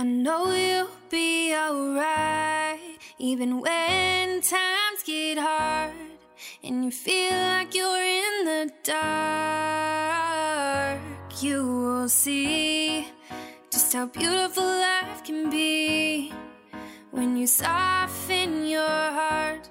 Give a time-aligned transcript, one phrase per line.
[0.00, 2.80] I know you'll be alright,
[3.18, 5.92] even when times get hard
[6.64, 9.82] and you feel like you're in the dark.
[11.42, 13.08] You will see
[13.70, 16.32] just how beautiful life can be
[17.10, 19.68] when you soften your heart.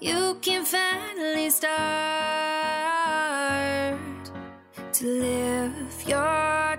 [0.00, 1.74] You can finally start
[4.94, 6.78] to live your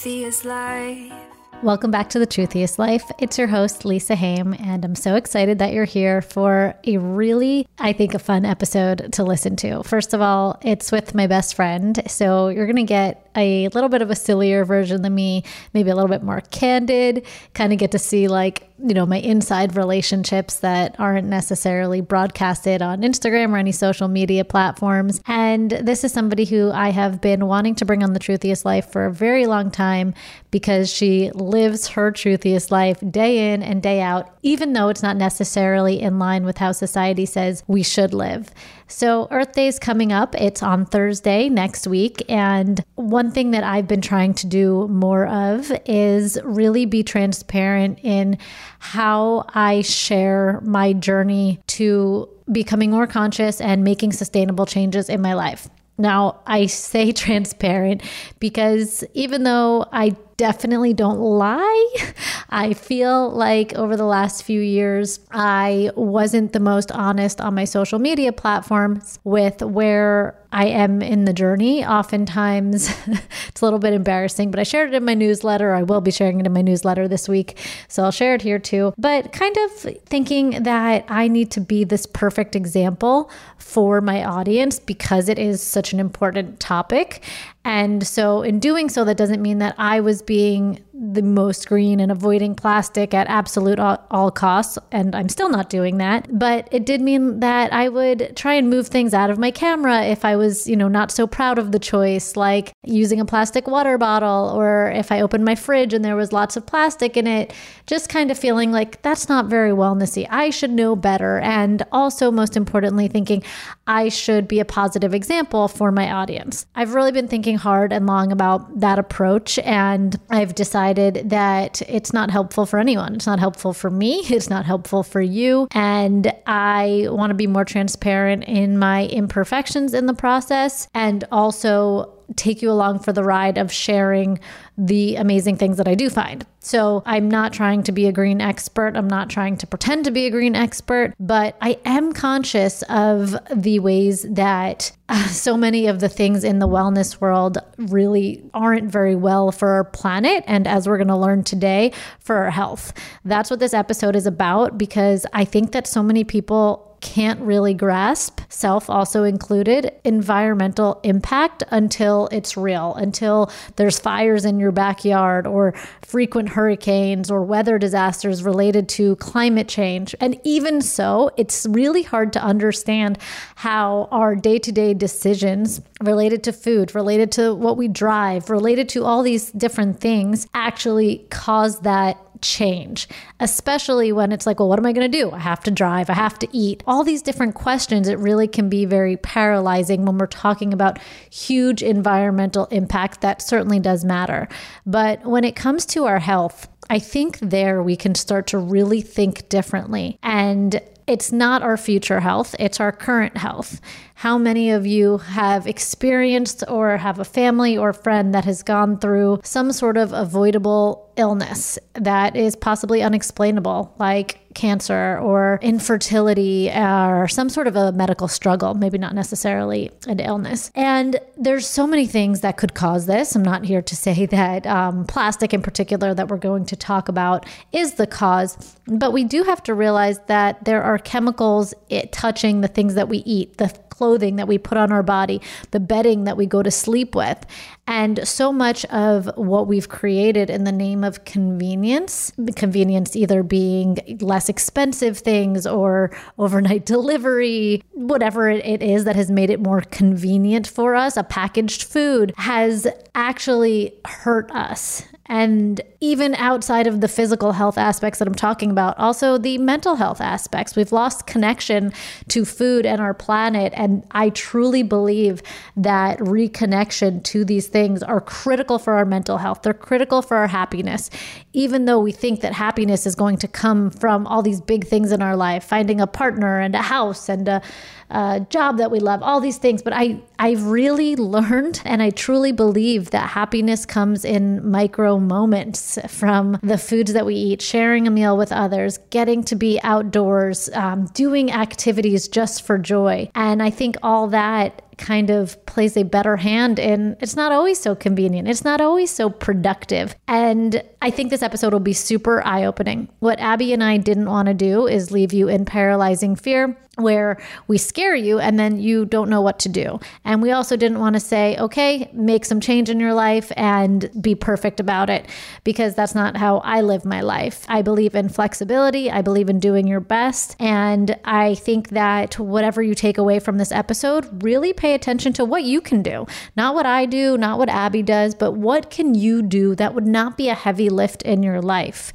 [0.00, 1.12] truthiest life.
[1.60, 3.02] Welcome back to The Truthiest Life.
[3.18, 7.66] It's your host, Lisa Hayim, and I'm so excited that you're here for a really,
[7.80, 9.82] I think, a fun episode to listen to.
[9.82, 12.00] First of all, it's with my best friend.
[12.08, 15.44] So you're going to get a little bit of a sillier version than me,
[15.74, 19.18] maybe a little bit more candid, kind of get to see like, you know, my
[19.18, 25.20] inside relationships that aren't necessarily broadcasted on Instagram or any social media platforms.
[25.26, 28.90] And this is somebody who I have been wanting to bring on the truthiest life
[28.90, 30.14] for a very long time
[30.50, 35.16] because she lives her truthiest life day in and day out, even though it's not
[35.16, 38.50] necessarily in line with how society says we should live.
[38.88, 40.34] So, Earth Day is coming up.
[40.34, 42.24] It's on Thursday next week.
[42.28, 48.00] And one thing that I've been trying to do more of is really be transparent
[48.02, 48.38] in
[48.78, 55.34] how I share my journey to becoming more conscious and making sustainable changes in my
[55.34, 55.68] life.
[55.98, 58.02] Now, I say transparent
[58.40, 61.94] because even though I definitely don't lie.
[62.48, 67.66] I feel like over the last few years, I wasn't the most honest on my
[67.66, 71.84] social media platforms with where I am in the journey.
[71.84, 72.88] Oftentimes,
[73.48, 75.74] it's a little bit embarrassing, but I shared it in my newsletter.
[75.74, 77.58] I will be sharing it in my newsletter this week.
[77.88, 78.94] So I'll share it here too.
[78.96, 79.72] But kind of
[80.06, 85.62] thinking that I need to be this perfect example for my audience because it is
[85.62, 87.22] such an important topic.
[87.68, 92.00] And so, in doing so, that doesn't mean that I was being the most green
[92.00, 94.78] and avoiding plastic at absolute all, all, costs.
[94.90, 96.26] And I'm still not doing that.
[96.36, 100.02] But it did mean that I would try and move things out of my camera
[100.04, 103.68] if I was, you know, not so proud of the choice, like using a plastic
[103.68, 107.28] water bottle, or if I opened my fridge and there was lots of plastic in
[107.28, 107.52] it,
[107.86, 110.26] just kind of feeling like that's not very wellnessy.
[110.30, 111.38] I should know better.
[111.38, 113.44] And also, most importantly, thinking
[113.86, 116.66] I should be a positive example for my audience.
[116.74, 119.60] I've really been thinking hard and long about that approach.
[119.60, 123.14] And I've decided that it's not helpful for anyone.
[123.14, 124.24] It's not helpful for me.
[124.38, 125.66] It's not helpful for you.
[125.72, 132.17] And I want to be more transparent in my imperfections in the process and also
[132.36, 134.38] take you along for the ride of sharing
[134.76, 136.46] the amazing things that I do find.
[136.60, 138.96] So I'm not trying to be a green expert.
[138.96, 143.36] I'm not trying to pretend to be a green expert, but I am conscious of
[143.54, 144.92] the ways that
[145.28, 149.84] so many of the things in the wellness world really aren't very well for our
[149.84, 150.44] planet.
[150.46, 152.92] And as we're going to learn today, for our health.
[153.24, 157.74] That's what this episode is about because I think that so many people can't really
[157.74, 165.46] grasp, self also included, environmental impact until it's real, until there's fires in your backyard
[165.46, 170.14] or frequent hurricanes or weather disasters related to climate change.
[170.20, 173.18] And even so, it's really hard to understand
[173.56, 178.88] how our day to day decisions related to food, related to what we drive, related
[178.90, 183.08] to all these different things actually cause that change,
[183.40, 185.30] especially when it's like, well, what am I going to do?
[185.30, 186.82] I have to drive, I have to eat.
[186.86, 190.98] All these different questions, it really can be very paralyzing when we're talking about
[191.30, 193.20] huge environmental impact.
[193.20, 194.48] That certainly does matter.
[194.86, 199.00] But when it comes to our health, I think there we can start to really
[199.00, 200.18] think differently.
[200.22, 203.80] And it's not our future health, it's our current health.
[204.14, 208.98] How many of you have experienced or have a family or friend that has gone
[208.98, 217.28] through some sort of avoidable illness that is possibly unexplainable, like cancer or infertility or
[217.28, 220.72] some sort of a medical struggle, maybe not necessarily an illness.
[220.74, 223.36] And there's so many things that could cause this.
[223.36, 227.08] I'm not here to say that um, plastic in particular that we're going to talk
[227.08, 232.10] about is the cause, but we do have to realize that there are chemicals it,
[232.10, 233.68] touching the things that we eat, the
[233.98, 235.40] clothing that we put on our body,
[235.72, 237.44] the bedding that we go to sleep with.
[237.88, 244.18] And so much of what we've created in the name of convenience, convenience either being
[244.20, 250.66] less expensive things or overnight delivery, whatever it is that has made it more convenient
[250.66, 257.52] for us, a packaged food has actually hurt us and even outside of the physical
[257.52, 260.74] health aspects that I'm talking about, also the mental health aspects.
[260.74, 261.92] We've lost connection
[262.28, 263.74] to food and our planet.
[263.76, 265.42] And I truly believe
[265.76, 269.62] that reconnection to these things are critical for our mental health.
[269.62, 271.10] They're critical for our happiness,
[271.52, 275.12] even though we think that happiness is going to come from all these big things
[275.12, 277.62] in our life finding a partner and a house and a
[278.10, 279.82] uh, job that we love, all these things.
[279.82, 285.98] But I, I've really learned and I truly believe that happiness comes in micro moments
[286.08, 290.70] from the foods that we eat, sharing a meal with others, getting to be outdoors,
[290.72, 293.30] um, doing activities just for joy.
[293.34, 297.78] And I think all that kind of plays a better hand and it's not always
[297.78, 298.48] so convenient.
[298.48, 300.14] It's not always so productive.
[300.26, 303.08] And I think this episode will be super eye opening.
[303.20, 307.40] What Abby and I didn't want to do is leave you in paralyzing fear where
[307.66, 310.00] we scare you and then you don't know what to do.
[310.24, 314.10] And we also didn't want to say, okay, make some change in your life and
[314.20, 315.26] be perfect about it
[315.64, 317.64] because that's not how I live my life.
[317.68, 320.56] I believe in flexibility, I believe in doing your best.
[320.58, 325.44] And I think that whatever you take away from this episode, really pay attention to
[325.44, 326.26] what you can do.
[326.56, 330.06] Not what I do, not what Abby does, but what can you do that would
[330.06, 332.12] not be a heavy lift in your life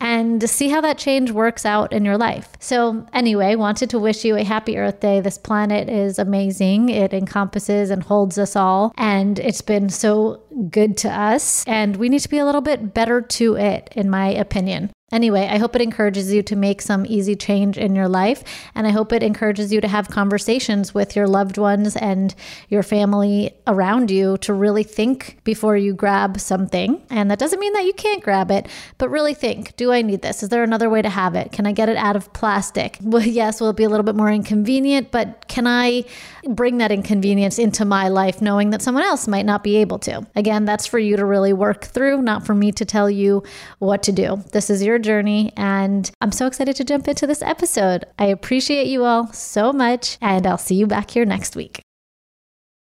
[0.00, 2.50] and see how that change works out in your life.
[2.58, 5.20] So, anyway, wanted to wish you a happy Earth Day.
[5.20, 6.88] This planet is amazing.
[6.90, 11.64] It encompasses and holds us all, and it's been so good to us.
[11.66, 14.90] And we need to be a little bit better to it, in my opinion.
[15.12, 18.42] Anyway, I hope it encourages you to make some easy change in your life.
[18.74, 22.34] And I hope it encourages you to have conversations with your loved ones and
[22.70, 27.00] your family around you to really think before you grab something.
[27.08, 28.66] And that doesn't mean that you can't grab it,
[28.98, 30.42] but really think do I need this?
[30.42, 31.52] Is there another way to have it?
[31.52, 32.98] Can I get it out of plastic?
[33.16, 36.04] Well, yes, will it be a little bit more inconvenient, but can I
[36.46, 40.26] bring that inconvenience into my life knowing that someone else might not be able to?
[40.34, 43.42] Again, that's for you to really work through, not for me to tell you
[43.80, 44.42] what to do.
[44.52, 45.52] This is your journey.
[45.56, 48.04] And I'm so excited to jump into this episode.
[48.18, 51.82] I appreciate you all so much, and I'll see you back here next week.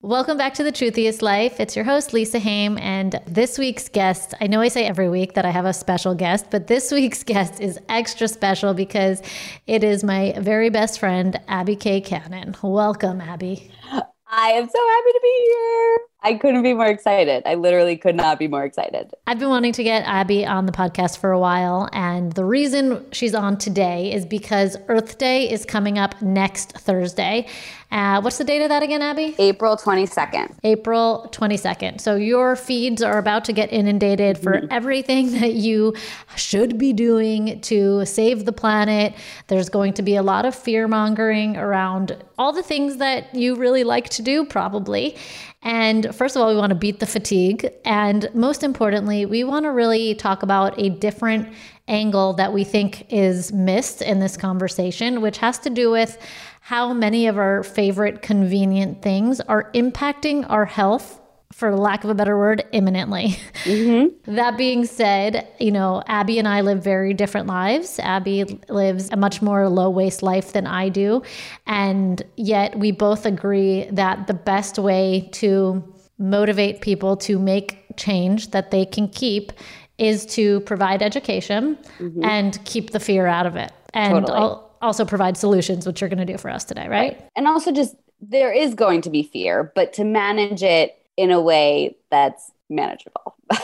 [0.01, 1.59] Welcome back to The Truthiest Life.
[1.59, 5.33] It's your host, Lisa Hayim, and this week's guest, I know I say every week
[5.33, 9.21] that I have a special guest, but this week's guest is extra special because
[9.67, 11.99] it is my very best friend, Abby K.
[11.99, 12.55] Cannon.
[12.63, 13.69] Welcome, Abby.
[13.91, 16.08] I am so happy to be here.
[16.21, 17.43] I couldn't be more excited.
[17.45, 19.13] I literally could not be more excited.
[19.25, 21.87] I've been wanting to get Abby on the podcast for a while.
[21.93, 27.47] And the reason she's on today is because Earth Day is coming up next Thursday.
[27.91, 29.33] Uh, what's the date of that again, Abby?
[29.39, 30.55] April 22nd.
[30.63, 31.99] April 22nd.
[32.01, 34.67] So your feeds are about to get inundated for mm-hmm.
[34.69, 35.95] everything that you
[36.35, 39.15] should be doing to save the planet.
[39.47, 43.55] There's going to be a lot of fear mongering around all the things that you
[43.55, 45.17] really like to do, probably.
[45.61, 47.69] And first of all, we want to beat the fatigue.
[47.83, 51.53] And most importantly, we want to really talk about a different
[51.87, 56.17] angle that we think is missed in this conversation, which has to do with
[56.61, 61.19] how many of our favorite convenient things are impacting our health
[61.51, 63.37] for lack of a better word, imminently.
[63.63, 64.31] Mm-hmm.
[64.35, 67.99] that being said, you know, Abby and I live very different lives.
[67.99, 71.23] Abby lives a much more low waste life than I do.
[71.65, 75.83] And yet we both agree that the best way to
[76.19, 79.51] motivate people to make change that they can keep
[79.97, 82.23] is to provide education mm-hmm.
[82.23, 83.71] and keep the fear out of it.
[83.93, 84.37] And totally.
[84.37, 87.13] al- also provide solutions, which you're going to do for us today, right?
[87.13, 87.29] right?
[87.35, 91.41] And also just there is going to be fear, but to manage it in a
[91.41, 93.35] way that's manageable.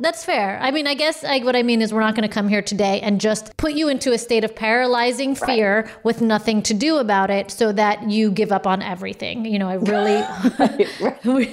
[0.00, 0.60] That's fair.
[0.62, 2.62] I mean, I guess like, what I mean is we're not going to come here
[2.62, 6.04] today and just put you into a state of paralyzing fear right.
[6.04, 9.44] with nothing to do about it so that you give up on everything.
[9.44, 10.22] You know, I really
[10.60, 11.48] right, right.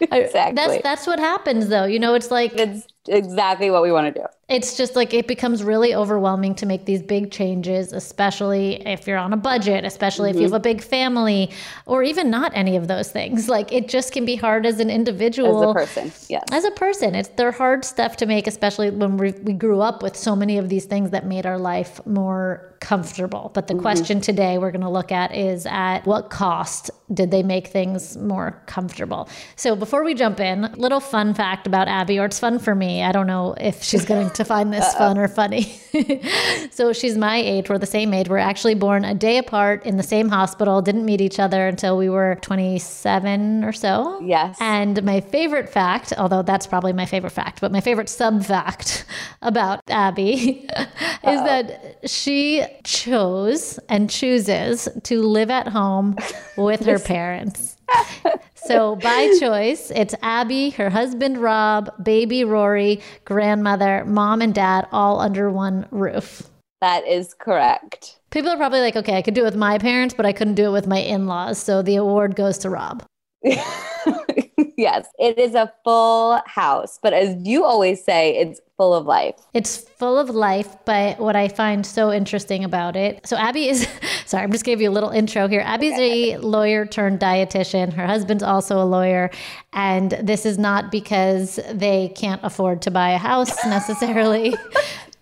[0.00, 0.54] exactly.
[0.54, 1.84] That's that's what happens though.
[1.84, 4.26] You know, it's like it's exactly what we want to do.
[4.48, 9.18] It's just like it becomes really overwhelming to make these big changes, especially if you're
[9.18, 10.38] on a budget, especially mm-hmm.
[10.38, 10.70] if you have mm-hmm.
[10.70, 11.50] a big family,
[11.86, 13.48] or even not any of those things.
[13.60, 15.64] Like it just can be hard as an individual.
[15.64, 16.44] As a person, yes.
[16.52, 17.16] As a person.
[17.16, 20.56] It's they're hard stuff to make, especially when we, we grew up with so many
[20.56, 23.50] of these things that made our life more comfortable.
[23.54, 23.82] But the mm-hmm.
[23.82, 28.16] question today we're going to look at is at what cost did they make things
[28.16, 29.28] more comfortable?
[29.56, 33.02] So before we jump in, little fun fact about Abby, or it's fun for me.
[33.02, 35.80] I don't know if she's going to find this fun or funny.
[36.70, 37.68] so she's my age.
[37.68, 38.28] We're the same age.
[38.28, 41.96] We're actually born a day apart in the same hospital, didn't meet each other until
[41.98, 44.20] we were 27 or so.
[44.22, 44.56] Yes.
[44.60, 49.04] And my favorite fact, although that's probably my favorite fact, but my favorite sub fact
[49.42, 50.68] about Abby
[51.24, 56.16] is that she chose and chooses to live at home
[56.56, 57.76] with her parents.
[58.54, 65.20] so by choice, it's Abby, her husband Rob, baby Rory, grandmother, mom and dad all
[65.20, 66.42] under one roof.
[66.80, 68.18] That is correct.
[68.30, 70.54] People are probably like, okay, I could do it with my parents, but I couldn't
[70.54, 71.58] do it with my in laws.
[71.58, 73.04] So the award goes to Rob.
[74.80, 76.98] yes, it is a full house.
[77.02, 79.34] But as you always say, it's full of life.
[79.52, 80.74] It's full of life.
[80.86, 83.86] But what I find so interesting about it so, Abby is
[84.26, 85.60] sorry, I'm just gave you a little intro here.
[85.60, 87.92] Abby's a lawyer turned dietitian.
[87.92, 89.30] Her husband's also a lawyer.
[89.72, 94.54] And this is not because they can't afford to buy a house necessarily.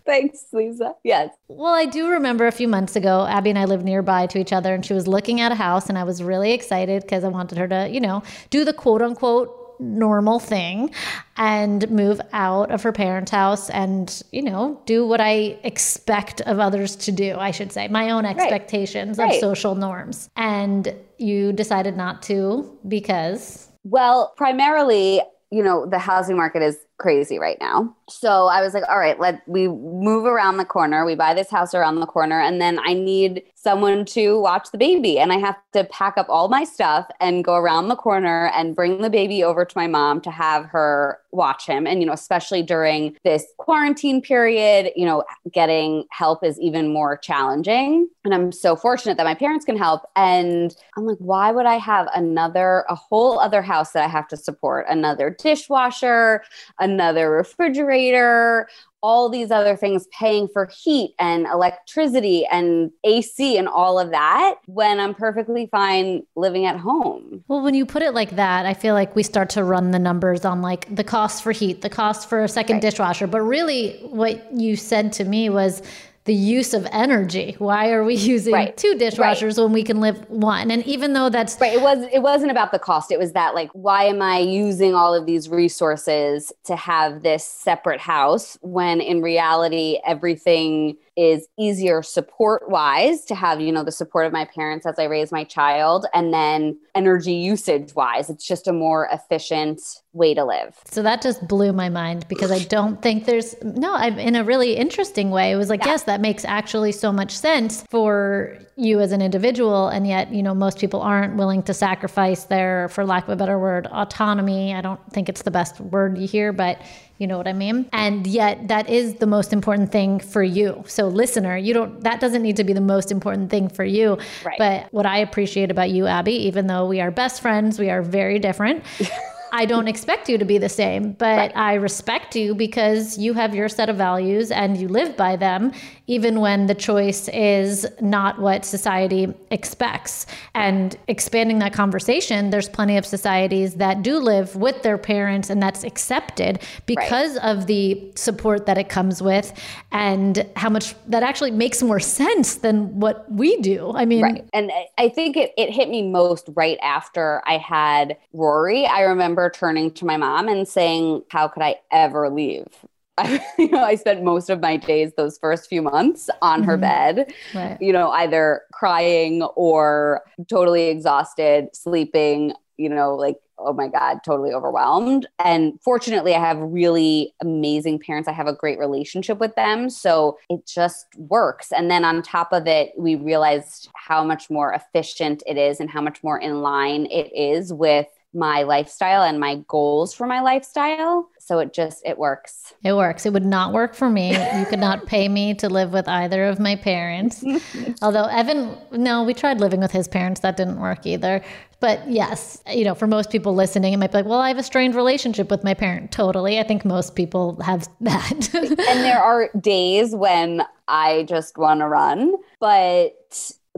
[0.13, 0.95] Thanks, Lisa.
[1.05, 1.35] Yes.
[1.49, 4.55] Well, I do remember a few months ago, Abby and I lived nearby to each
[4.55, 7.29] other, and she was looking at a house, and I was really excited because I
[7.29, 10.91] wanted her to, you know, do the quote unquote normal thing
[11.37, 16.59] and move out of her parents' house and, you know, do what I expect of
[16.59, 19.27] others to do, I should say, my own expectations right.
[19.27, 19.41] of right.
[19.41, 20.31] social norms.
[20.37, 23.69] And you decided not to because.
[23.85, 27.95] Well, primarily, you know, the housing market is crazy right now.
[28.09, 31.05] So I was like, all right, let we move around the corner.
[31.05, 34.79] We buy this house around the corner and then I need someone to watch the
[34.79, 35.19] baby.
[35.19, 38.75] And I have to pack up all my stuff and go around the corner and
[38.75, 41.87] bring the baby over to my mom to have her watch him.
[41.87, 47.17] And you know especially during this quarantine period, you know, getting help is even more
[47.17, 48.09] challenging.
[48.25, 50.03] And I'm so fortunate that my parents can help.
[50.15, 54.29] And I'm like, why would I have another a whole other house that I have
[54.29, 56.45] to support, another dishwasher,
[56.79, 58.69] another refrigerator,
[59.03, 64.57] all these other things paying for heat and electricity and AC and all of that
[64.67, 67.45] when I'm perfectly fine living at home.
[67.49, 69.99] Well, when you put it like that, I feel like we start to run the
[69.99, 72.83] numbers on like the cost for heat, the cost for a second right.
[72.83, 73.27] dishwasher.
[73.27, 75.83] But really, what you said to me was
[76.29, 77.57] the use of energy.
[77.59, 78.77] Why are we using right.
[78.77, 79.65] two dishwashers right.
[79.65, 80.71] when we can live one?
[80.71, 83.11] And even though that's right, it was it wasn't about the cost.
[83.11, 87.45] It was that like, why am I using all of these resources to have this
[87.45, 93.91] separate house when in reality everything is easier support wise to have you know the
[93.91, 98.47] support of my parents as i raise my child and then energy usage wise it's
[98.47, 99.81] just a more efficient
[100.15, 100.75] way to live.
[100.87, 104.45] So that just blew my mind because i don't think there's no i'm in a
[104.45, 105.93] really interesting way it was like yeah.
[105.93, 109.89] yes that makes actually so much sense for you as an individual.
[109.89, 113.37] And yet you know most people aren't willing to sacrifice their for lack of a
[113.37, 114.73] better word autonomy.
[114.73, 116.81] I don't think it's the best word you hear but
[117.19, 117.89] you know what I mean?
[117.93, 120.85] And yet that is the most important thing for you.
[120.87, 124.19] So listener, you don't that doesn't need to be the most important thing for you.
[124.45, 124.59] Right.
[124.59, 128.03] But what I appreciate about you, Abby, even though we are best friends, we are
[128.03, 128.85] very different.
[129.53, 131.53] I don't expect you to be the same, but right.
[131.57, 135.73] I respect you because you have your set of values and you live by them,
[136.07, 140.27] even when the choice is not what society expects.
[140.55, 145.63] And expanding that conversation, there's plenty of societies that do live with their parents and
[145.63, 147.45] that's accepted because right.
[147.45, 149.53] of the support that it comes with
[149.93, 153.93] and how much that actually makes more sense than what we do.
[153.95, 154.45] I mean, right.
[154.53, 158.87] and I think it, it hit me most right after I had Rory.
[158.87, 162.67] I remember remember turning to my mom and saying, How could I ever leave?
[163.19, 166.77] I, you know, I spent most of my days those first few months on her
[166.77, 166.81] Mhm.
[166.81, 167.77] bed, Right.
[167.81, 174.53] you know, either crying or totally exhausted, sleeping, you know, like, oh my God, totally
[174.53, 175.27] overwhelmed.
[175.45, 178.29] And fortunately, I have really amazing parents.
[178.29, 179.91] I have a great relationship with them.
[179.91, 181.73] So it just works.
[181.73, 185.91] And then on top of it, we realized how much more efficient it is and
[185.91, 190.41] how much more in line it is with my lifestyle and my goals for my
[190.41, 191.29] lifestyle.
[191.39, 192.75] So it just, it works.
[192.85, 193.25] It works.
[193.25, 194.33] It would not work for me.
[194.33, 197.43] You could not pay me to live with either of my parents.
[198.03, 200.41] Although Evan, no, we tried living with his parents.
[200.41, 201.43] That didn't work either.
[201.81, 204.59] But yes, you know, for most people listening, it might be like, well, I have
[204.59, 206.11] a strained relationship with my parent.
[206.11, 206.59] Totally.
[206.59, 208.55] I think most people have that.
[208.55, 213.15] and there are days when I just want to run, but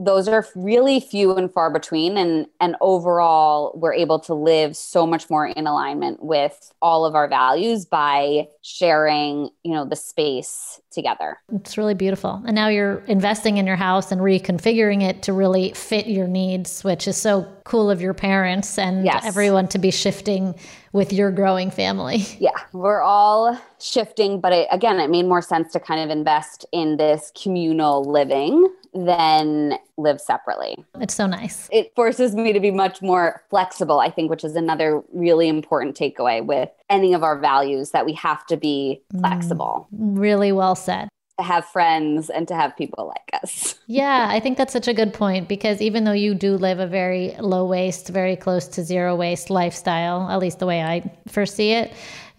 [0.03, 5.05] those are really few and far between and and overall we're able to live so
[5.05, 10.81] much more in alignment with all of our values by sharing you know the space
[10.91, 12.41] together It's really beautiful.
[12.45, 16.83] And now you're investing in your house and reconfiguring it to really fit your needs,
[16.83, 19.23] which is so cool of your parents and Yes.
[19.25, 20.53] everyone to be shifting
[20.91, 22.17] with your growing family.
[22.39, 26.65] yeah we're all shifting but it, again it made more sense to kind of invest
[26.73, 31.69] in this communal living than live separately It's so nice.
[31.71, 35.95] it forces me to be much more flexible, I think, which is another really important
[35.95, 40.75] takeaway with any of our values that we have to be mm, flexible Really well
[40.75, 41.07] said.
[41.39, 43.75] to have friends and to have people like us.
[43.91, 46.87] Yeah, I think that's such a good point because even though you do live a
[46.87, 51.57] very low waste, very close to zero waste lifestyle, at least the way I first
[51.57, 51.91] see it,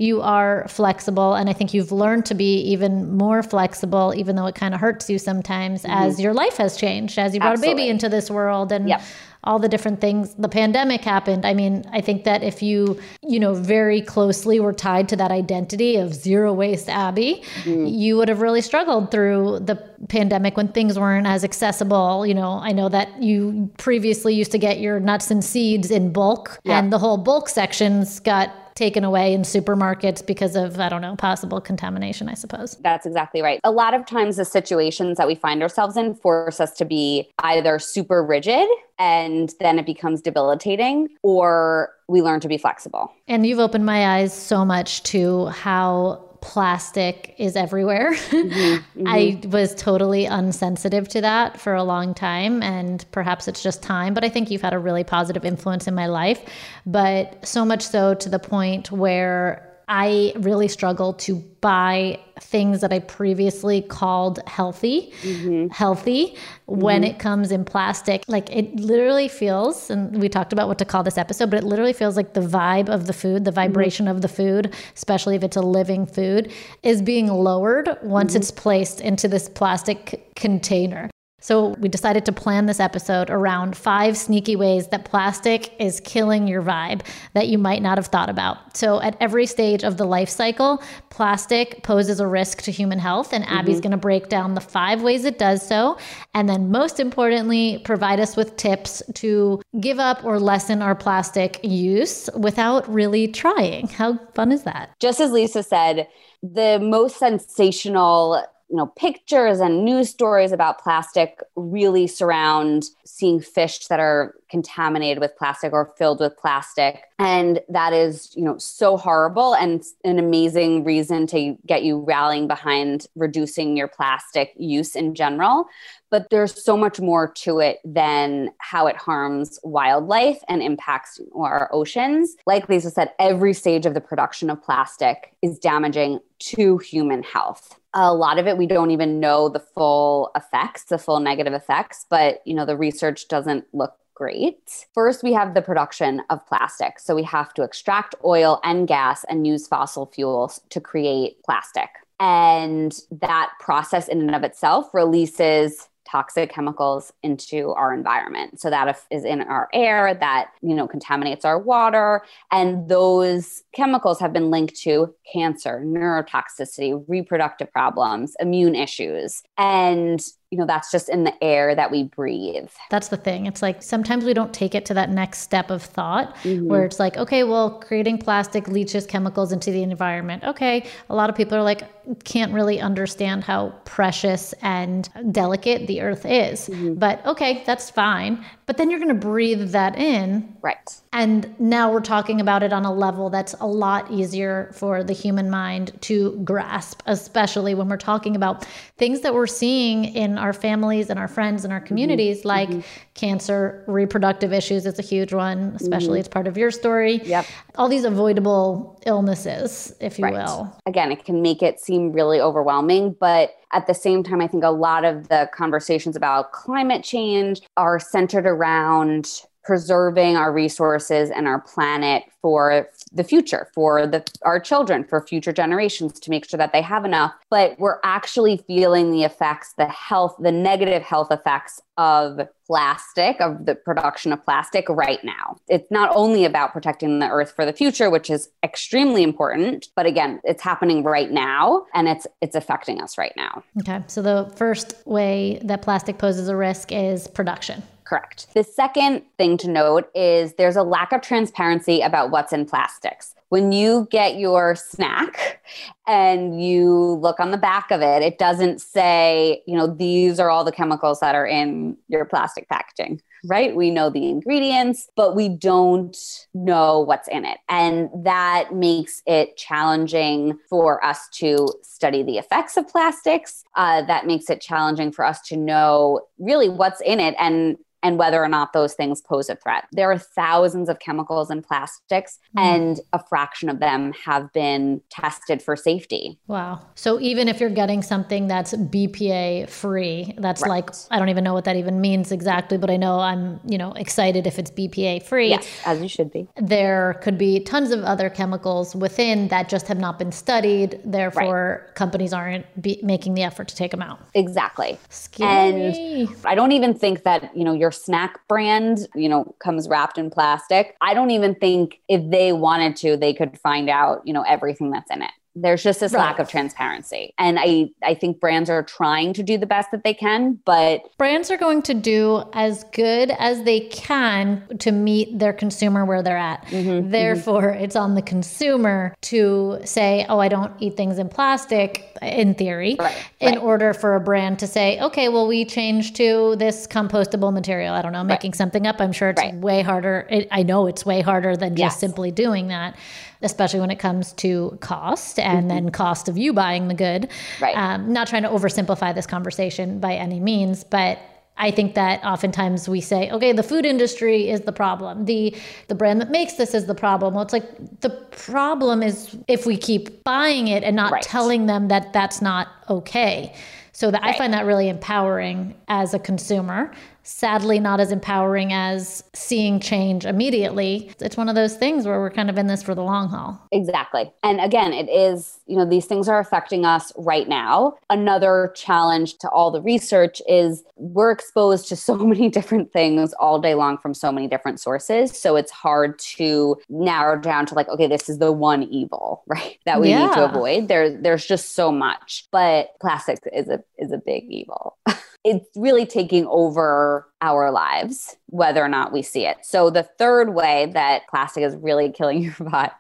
[0.03, 1.35] you are flexible.
[1.35, 4.81] And I think you've learned to be even more flexible, even though it kind of
[4.81, 6.23] hurts you sometimes as mm-hmm.
[6.23, 9.01] your life has changed, as you brought a baby into this world and Yep.
[9.45, 11.45] all the different things the pandemic happened.
[11.45, 15.31] I mean i think that if you you know very closely were tied to that
[15.31, 17.93] identity of zero waste abby mm.
[18.03, 19.77] you would have really struggled through the
[20.09, 22.27] pandemic when things weren't as accessible.
[22.27, 26.13] You know i know that you previously used to get your nuts and seeds in
[26.13, 31.03] bulk and the whole bulk sections got taken away in supermarkets because of i don't
[31.03, 33.61] know possible contamination i suppose That's exactly right.
[33.65, 37.31] A lot of times, the situations that we find ourselves in force us to be
[37.41, 43.13] either super rigid and then it becomes debilitating, or we learn to be flexible.
[43.27, 48.13] And you've opened my eyes so much to how plastic is everywhere.
[48.43, 49.51] Mm-hmm, I mm-hmm.
[49.51, 54.25] was totally unsensitive to that for a long time, and perhaps it's just time, but
[54.25, 56.43] I think you've had a really positive influence in my life.
[56.85, 62.95] But so much so to the point where I really struggle to buy things that
[62.95, 65.69] I previously called healthy, mm-hmm.
[65.69, 67.11] healthy when mm-hmm.
[67.11, 68.25] it comes in plastic.
[68.27, 71.65] Like it literally feels, and we talked about what to call this episode, but it
[71.65, 73.57] literally feels like the vibe of the food, the mm-hmm.
[73.57, 76.51] vibration of the food, especially if it's a living food,
[76.83, 81.11] is being lowered once it's placed into this plastic container.
[81.43, 86.49] So we decided to plan this episode around five sneaky ways that plastic is killing
[86.49, 87.03] your vibe
[87.35, 88.77] that you might not have thought about.
[88.77, 93.33] So at every stage of the life cycle, plastic poses a risk to human health,
[93.33, 93.83] and Abby's mm-hmm.
[93.83, 95.99] going to break down the five ways it does so,
[96.33, 101.61] and then most importantly, provide us with tips to give up or lessen our plastic
[101.63, 103.89] use without really trying.
[103.89, 104.91] How fun is that?
[105.01, 106.07] just as Lisa said,
[106.43, 113.87] the most sensational you know pictures and news stories about plastic really surround seeing fish
[113.89, 118.97] that are contaminated with plastic or filled with plastic and that is you know so
[118.97, 125.15] horrible and an amazing reason to get you rallying behind reducing your plastic use in
[125.15, 125.67] general
[126.11, 131.71] but there's so much more to it than how it harms wildlife and impacts our
[131.73, 132.37] oceans.
[132.45, 137.79] Like Lisa said, every stage of the production of plastic is damaging to human health.
[137.95, 142.07] A lot of it we don't even know the full effects, the full negative effects,
[142.09, 144.87] but you know the research doesn't look great.
[144.95, 147.01] First, we have the production of plastic.
[147.01, 151.89] So we have to extract oil and gas and use fossil fuels to create plastic.
[152.21, 158.61] And that process in and of itself releases toxic chemicals into our environment.
[158.61, 164.21] So that is in our air that, you know, contaminates our water and those chemicals
[164.21, 169.43] have been linked to cancer, neurotoxicity, reproductive problems, immune issues.
[169.57, 170.23] And
[170.53, 172.69] you know, that's just in the air that we breathe.
[172.91, 173.47] That's the thing.
[173.47, 176.67] It's like sometimes we don't take it to that next step of thought mm-hmm.
[176.67, 180.45] where it's like, okay, well, creating plastic leaches chemicals into the environment.
[180.45, 180.85] Okay.
[181.09, 186.25] A lot of people are like, can't really understand how precious and delicate the earth
[186.25, 186.69] is.
[186.69, 186.95] Mm-hmm.
[186.95, 188.45] But okay, that's fine.
[188.67, 190.57] But then you're going to breathe that in.
[190.63, 190.97] Right.
[191.13, 195.13] And now we're talking about it on a level that's a lot easier for the
[195.13, 198.65] human mind to grasp, especially when we're talking about
[198.97, 201.89] things that we're seeing in our families and our friends and our mm-hmm.
[201.89, 202.49] communities, mm-hmm.
[202.49, 204.87] like cancer, reproductive issues.
[204.87, 205.77] It's a huge one, mm-hmm.
[205.77, 207.21] especially it's part of your story.
[207.25, 207.45] Yep.
[207.75, 210.35] All these avoidable illnesses, if you Right.
[210.35, 210.75] will.
[210.87, 214.65] Again, it can make it seem really overwhelming, but at the same time, I think
[214.65, 221.47] a lot of the conversations about climate change are centered around preserving our resources and
[221.47, 226.59] our planet for the future for the our children for future generations to make sure
[226.59, 231.31] that they have enough but we're actually feeling the effects the health the negative health
[231.31, 237.19] effects of plastic of the production of plastic right now it's not only about protecting
[237.19, 241.85] the earth for the future which is extremely important but again it's happening right now
[241.95, 244.03] and it's it's affecting us right now Okay.
[244.07, 247.83] So the first way that plastic poses a risk is production.
[248.13, 248.49] Correct.
[248.53, 253.35] The second thing to note is there's a lack of transparency about what's in plastics.
[253.49, 255.65] When you get your snack
[256.07, 260.51] and you look on the back of it, it doesn't say, you know, these are
[260.51, 263.75] all the chemicals that are in your plastic packaging, right?
[263.75, 266.15] We know the ingredients, but we don't
[266.53, 267.61] know what's in it.
[267.71, 273.65] And that makes it challenging for us to study the effects of plastics.
[273.75, 278.19] Uh, that makes it challenging for us to know really what's in it and and
[278.19, 279.85] whether or not those things pose a threat.
[279.93, 282.63] There are thousands of chemicals and plastics, mm.
[282.63, 286.39] and a fraction of them have been tested for safety.
[286.47, 286.81] Wow.
[286.95, 290.69] So even if you're getting something that's BPA free, that's Right.
[290.69, 293.79] like I don't even know what that even means exactly, but I know I'm, you
[293.79, 295.51] know, excited if it's BPA free.
[295.51, 296.49] Yes, as you should be.
[296.57, 301.01] There could be tons of other chemicals within that just have not been studied.
[301.05, 304.19] Therefore, companies aren't be- making the effort to take them out.
[304.35, 304.99] Exactly.
[305.09, 306.29] Scary.
[306.45, 310.31] I don't even think that, you know, your snack brand, you know, comes wrapped in
[310.31, 310.97] plastic.
[311.01, 314.91] I don't even think if they wanted to, they could find out, you know, everything
[314.91, 315.31] that's in it.
[315.55, 317.35] There's just this lack of transparency.
[317.39, 321.03] And I I think brands are trying to do the best that they can, but
[321.19, 326.23] Brands are going to do as good as they can to meet their consumer where
[326.23, 326.65] they're at.
[326.67, 332.17] Mm-hmm, Therefore, it's on the consumer to say, oh, I don't eat things in plastic,
[332.23, 333.63] in theory, Right, in right.
[333.63, 337.95] order for a brand to say, okay, well, we changed to this compostable material.
[337.95, 339.01] I don't know, making something up.
[339.01, 339.55] I'm sure it's Right.
[339.55, 340.27] way harder.
[340.31, 342.95] It, I know it's way harder than just simply doing that,
[343.43, 347.23] especially when it comes to cost and then cost of you buying the good.
[347.23, 347.65] Mm-hmm.
[347.65, 347.77] Right.
[347.77, 351.19] Um, not trying to oversimplify this conversation by any means, but
[351.59, 355.27] I think that oftentimes we say, okay, the food industry is the problem.
[355.27, 355.55] The
[355.89, 357.35] the brand that makes this is the problem.
[357.35, 361.23] Well, it's like the problem is if we keep buying it and not Right.
[361.23, 363.55] telling them that that's not okay.
[363.93, 366.91] So that I find that really empowering as a consumer.
[367.25, 371.13] Sadly, not as empowering as seeing change immediately.
[371.21, 373.61] It's one of those things where we're kind of in this for the long haul.
[373.71, 374.33] Exactly.
[374.43, 377.95] And again, it is, you know, these things are affecting us right now.
[378.11, 383.61] Another challenge to all the research is we're exposed to so many different things all
[383.61, 385.37] day long from so many different sources.
[385.37, 389.79] So it's hard to narrow down to like, okay, this is the one evil, right?
[389.87, 390.89] That we need to avoid.
[390.89, 392.47] There, there's just so much.
[392.51, 394.97] But plastic is a is a big evil.
[395.45, 399.59] it's really taking over our lives, whether or not we see it.
[399.63, 402.97] So the third way that plastic is really killing your bot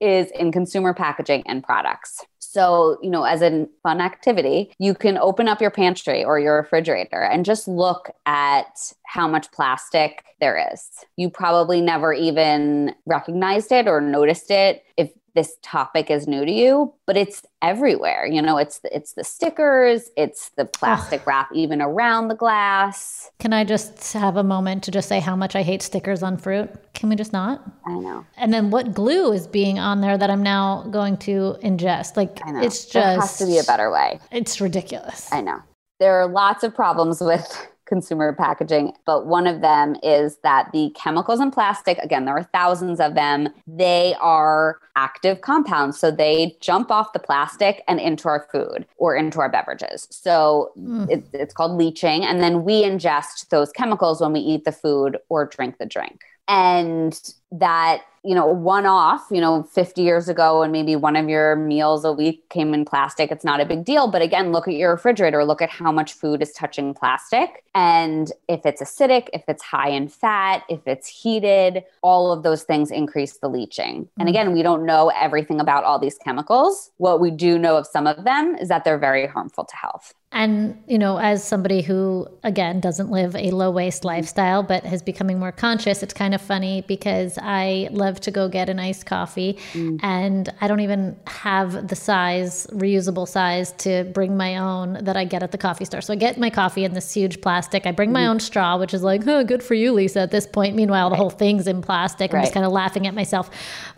[0.00, 2.24] is in consumer packaging and products.
[2.38, 6.56] So, you know, as a fun activity, you can open up your pantry or your
[6.56, 11.04] refrigerator and just look at how much plastic there is.
[11.16, 16.50] You probably never even recognized it or noticed it if this topic is new to
[16.50, 18.26] you, but it's everywhere.
[18.26, 23.30] You know, it's it's the stickers, it's the plastic wrap even around the glass.
[23.38, 26.38] Can I just have a moment to just say how much I hate stickers on
[26.38, 26.70] fruit?
[26.94, 27.62] Can we just not?
[27.86, 28.24] I know.
[28.36, 32.16] And then what glue is being on there that I'm now going to ingest?
[32.16, 32.62] Like I know.
[32.62, 34.18] it's just there has to be a better way.
[34.32, 35.30] It's ridiculous.
[35.30, 35.62] I know.
[36.00, 40.90] There are lots of problems with consumer packaging, but one of them is that the
[40.96, 45.98] chemicals in plastic, again, there are thousands of them, they are active compounds.
[45.98, 50.08] So they jump off the plastic and into our food or into our beverages.
[50.10, 51.06] So hmm.
[51.08, 52.24] it, it's called leaching.
[52.24, 56.22] And then we ingest those chemicals when we eat the food or drink the drink.
[56.48, 57.18] And
[57.52, 61.54] that you know, one off, you know, 50 years ago, and maybe one of your
[61.54, 64.08] meals a week came in plastic, it's not a big deal.
[64.08, 67.62] But again, look at your refrigerator, look at how much food is touching plastic.
[67.76, 72.64] And if it's acidic, if it's high in fat, if it's heated, all of those
[72.64, 74.02] things increase the leaching.
[74.02, 74.20] Mm-hmm.
[74.20, 76.90] And again, we don't know everything about all these chemicals.
[76.96, 80.14] What we do know of some of them is that they're very harmful to health.
[80.36, 85.00] And, you know, as somebody who, again, doesn't live a low waste lifestyle, but is
[85.00, 89.06] becoming more conscious, it's kind of funny because I love to go get an iced
[89.06, 89.98] coffee mm.
[90.02, 95.24] and I don't even have the size, reusable size to bring my own that I
[95.24, 96.02] get at the coffee store.
[96.02, 97.86] So I get my coffee in this huge plastic.
[97.86, 98.28] I bring my mm.
[98.28, 100.76] own straw, which is like, oh, good for you, Lisa, at this point.
[100.76, 102.34] Meanwhile, the whole thing's in plastic.
[102.34, 103.48] I'm just kind of laughing at myself.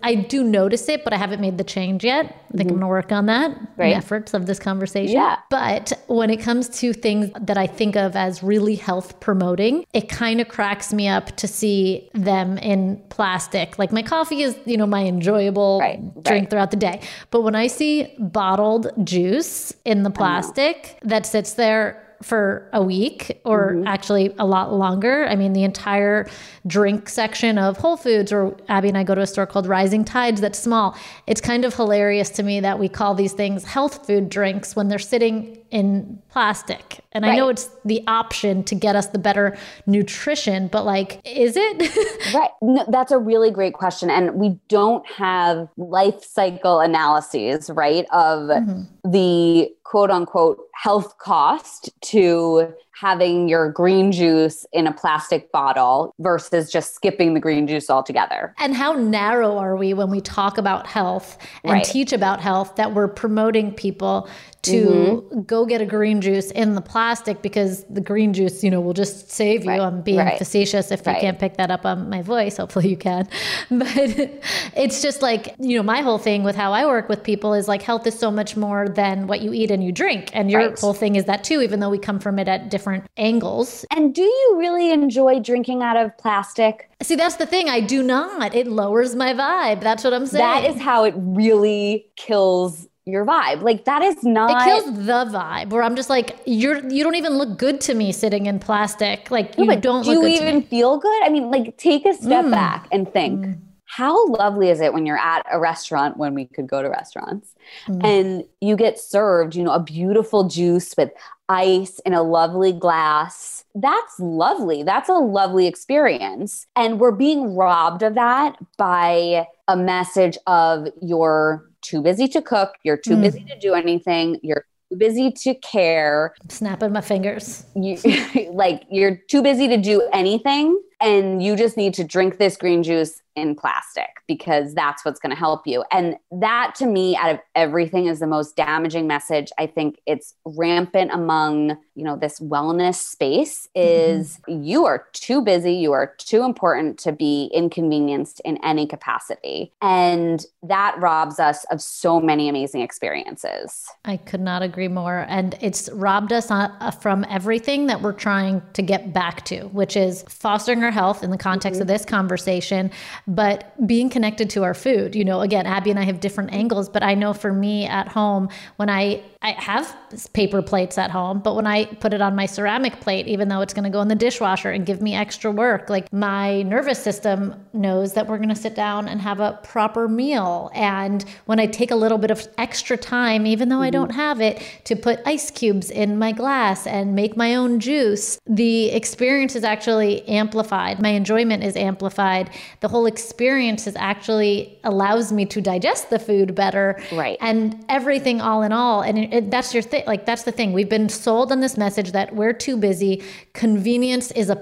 [0.05, 2.27] I do notice it, but I haven't made the change yet.
[2.27, 2.61] I think mm-hmm.
[2.61, 3.91] I'm going to work on that right.
[3.91, 5.17] in efforts of this conversation.
[5.17, 5.39] Yeah.
[5.51, 9.87] But when when it comes to things that I think of as really health promoting,
[9.95, 13.79] it kind of cracks me up to see them in plastic.
[13.79, 16.51] Like my coffee is, you know, my enjoyable right, drink right.
[16.51, 17.01] throughout the day.
[17.31, 23.41] But when I see bottled juice in the plastic that sits there for a week
[23.45, 23.87] or mm-hmm.
[23.87, 25.27] actually a lot longer.
[25.27, 26.29] I mean, the entire
[26.67, 30.05] drink section of Whole Foods, or Abby and I go to a store called Rising
[30.05, 30.97] Tides that's small.
[31.27, 34.89] It's kind of hilarious to me that we call these things health food drinks when
[34.89, 37.01] they're sitting in plastic.
[37.13, 37.33] And right.
[37.33, 42.35] I know it's the option to get us the better nutrition, but like, is it?
[42.35, 42.51] right.
[42.63, 44.11] No, that's a really great question.
[44.11, 49.11] And we don't have life cycle analyses, right, of mm-hmm.
[49.11, 52.71] the quote unquote health cost to
[53.01, 58.55] having your green juice in a plastic bottle versus just skipping the green juice altogether.
[58.59, 61.85] And how narrow are we when we talk about health and right.
[61.85, 64.29] teach about health that we're promoting people
[64.63, 65.43] to mm-hmm.
[65.43, 68.93] go get a green juice in the plastic because the green juice, you know, will
[68.93, 69.71] just save you.
[69.71, 69.81] Right.
[69.81, 70.39] I'm being right.
[70.39, 71.15] facetious if right.
[71.15, 72.57] you can't pick that up on my voice.
[72.57, 73.29] Hopefully you can.
[73.71, 74.33] But
[74.75, 77.69] it's just like, you know, my whole thing with how I work with people is
[77.69, 80.31] like health is so much more than what you eat and you drink.
[80.33, 83.05] And your whole thing is that too, even though we come from it at different
[83.17, 83.85] angles.
[83.95, 86.91] And do you really enjoy drinking out of plastic?
[87.03, 87.69] See, that's the thing.
[87.69, 88.55] I do not.
[88.55, 89.81] It lowers my vibe.
[89.81, 90.45] That's what I'm saying.
[90.45, 93.63] That is how it really kills your vibe.
[93.63, 97.17] Like that is not It kills the vibe where I'm just like, you're you don't
[97.17, 99.31] even look good to me sitting in plastic.
[99.31, 101.25] Like you don't do you even feel good?
[101.25, 102.51] I mean, like take a step mm.
[102.51, 103.47] back and think.
[103.47, 103.61] Mm.
[103.91, 107.55] How lovely is it when you're at a restaurant when we could go to restaurants
[107.87, 108.05] mm.
[108.05, 111.11] and you get served, you know, a beautiful juice with
[111.49, 113.65] ice in a lovely glass.
[113.75, 114.83] That's lovely.
[114.83, 116.67] That's a lovely experience.
[116.77, 122.75] And we're being robbed of that by a message of your too busy to cook,
[122.83, 123.23] you're too mm.
[123.23, 126.35] busy to do anything, you're too busy to care.
[126.43, 127.65] I'm snapping my fingers.
[127.75, 127.99] You,
[128.53, 132.83] like you're too busy to do anything and you just need to drink this green
[132.83, 135.85] juice in plastic because that's what's going to help you.
[135.91, 139.51] And that to me out of everything is the most damaging message.
[139.59, 144.63] I think it's rampant among, you know, this wellness space is mm-hmm.
[144.63, 149.73] you are too busy, you are too important to be inconvenienced in any capacity.
[149.81, 153.89] And that robs us of so many amazing experiences.
[154.05, 158.63] I could not agree more and it's robbed us uh, from everything that we're trying
[158.75, 161.83] to get back to, which is fostering our health in the context mm-hmm.
[161.83, 162.91] of this conversation,
[163.29, 165.15] but being connected to our food.
[165.15, 168.09] You know, again, Abby and I have different angles, but I know for me at
[168.09, 169.97] home, when I I have
[170.33, 173.61] paper plates at home, but when I put it on my ceramic plate, even though
[173.61, 177.01] it's going to go in the dishwasher and give me extra work, like my nervous
[177.01, 180.73] system knows that we're going to sit down and have a proper meal.
[180.75, 183.85] And when I take a little bit of extra time, even though mm-hmm.
[183.85, 187.79] I don't have it, to put ice cubes in my glass and make my own
[187.79, 191.01] juice, the experience is actually amplified.
[191.01, 192.51] My enjoyment is amplified.
[192.81, 197.01] The whole experience is actually allows me to digest the food better.
[197.13, 197.39] Right.
[197.41, 199.03] And everything all in all.
[199.03, 200.05] And it, that's your thing.
[200.07, 200.73] Like that's the thing.
[200.73, 203.23] We've been sold on this message that we're too busy.
[203.55, 204.59] Convenience is a.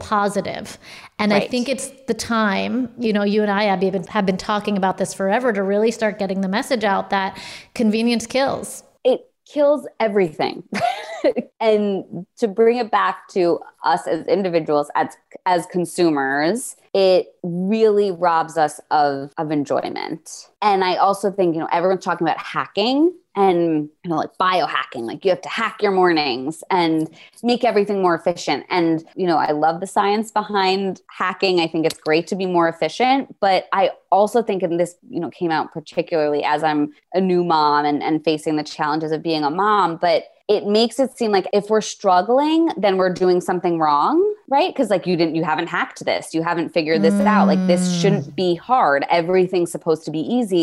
[1.18, 1.42] And right.
[1.42, 4.36] I think it's the time, you know, you and I, Abby, have been, have been
[4.36, 7.38] talking about this forever to really start getting the message out that
[7.74, 8.82] convenience kills.
[9.04, 10.64] It kills everything.
[11.60, 18.56] and to bring it back to us as individuals, as, as consumers, it really robs
[18.56, 20.48] us of, of enjoyment.
[20.66, 25.02] And I also think, you know, everyone's talking about hacking and you know like biohacking
[25.02, 27.08] like you have to hack your mornings and
[27.42, 31.84] make everything more efficient and you know i love the science behind hacking i think
[31.84, 35.50] it's great to be more efficient but i also think and this you know came
[35.50, 39.50] out particularly as i'm a new mom and, and facing the challenges of being a
[39.50, 44.34] mom but it makes it seem like if we're struggling then we're doing something wrong
[44.48, 44.72] right?
[44.72, 47.26] Because like you didn't, you haven't hacked this, you haven't figured this mm.
[47.26, 47.48] out.
[47.48, 49.04] Like this shouldn't be hard.
[49.10, 50.55] Everything's supposed to be easy.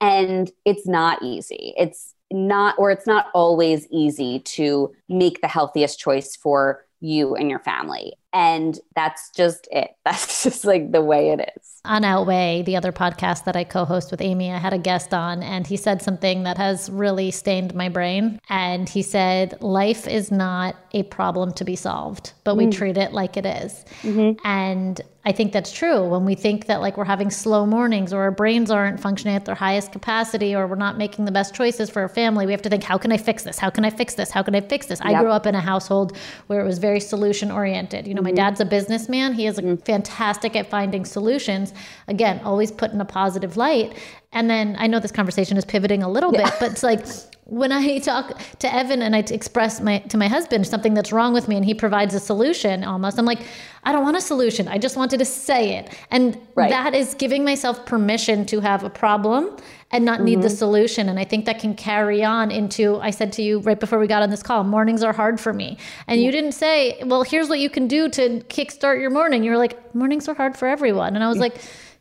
[0.00, 1.74] And it's not easy.
[1.76, 7.50] It's not, or it's not always easy to make the healthiest choice for you and
[7.50, 8.14] your family.
[8.32, 9.90] And that's just it.
[10.04, 11.80] That's just like the way it is.
[11.84, 15.14] On Outweigh, the other podcast that I co host with Amy, I had a guest
[15.14, 18.40] on, and he said something that has really stained my brain.
[18.48, 22.72] And he said, Life is not a problem to be solved, but we mm.
[22.72, 23.84] treat it like it is.
[24.02, 24.44] Mm-hmm.
[24.44, 26.02] And I think that's true.
[26.08, 29.44] When we think that like we're having slow mornings or our brains aren't functioning at
[29.44, 32.62] their highest capacity or we're not making the best choices for our family, we have
[32.62, 33.58] to think, how can I fix this?
[33.58, 34.30] How can I fix this?
[34.30, 34.98] How can I fix this?
[35.04, 35.14] Yep.
[35.14, 36.16] I grew up in a household
[36.46, 38.06] where it was very solution oriented.
[38.06, 38.36] You know, know, my mm-hmm.
[38.36, 39.32] dad's a businessman.
[39.32, 41.72] He is fantastic at finding solutions.
[42.08, 43.96] Again, always put in a positive light.
[44.32, 46.48] And then I know this conversation is pivoting a little yeah.
[46.50, 47.04] bit, but it's like
[47.44, 51.32] when I talk to Evan and I express my to my husband something that's wrong
[51.32, 53.40] with me and he provides a solution almost, I'm like,
[53.82, 54.68] I don't want a solution.
[54.68, 55.92] I just wanted to say it.
[56.12, 56.70] And right.
[56.70, 59.56] that is giving myself permission to have a problem
[59.90, 60.24] and not mm-hmm.
[60.26, 60.56] need the mm-hmm.
[60.56, 61.08] solution.
[61.08, 64.06] And I think that can carry on into, I said to you right before we
[64.06, 65.76] got on this call, mornings are hard for me.
[66.06, 66.26] And yeah.
[66.26, 69.42] you didn't say, well, here's what you can do to kickstart your morning.
[69.42, 71.16] You were like, mornings are hard for everyone.
[71.16, 71.42] And I was yeah.
[71.42, 71.56] like,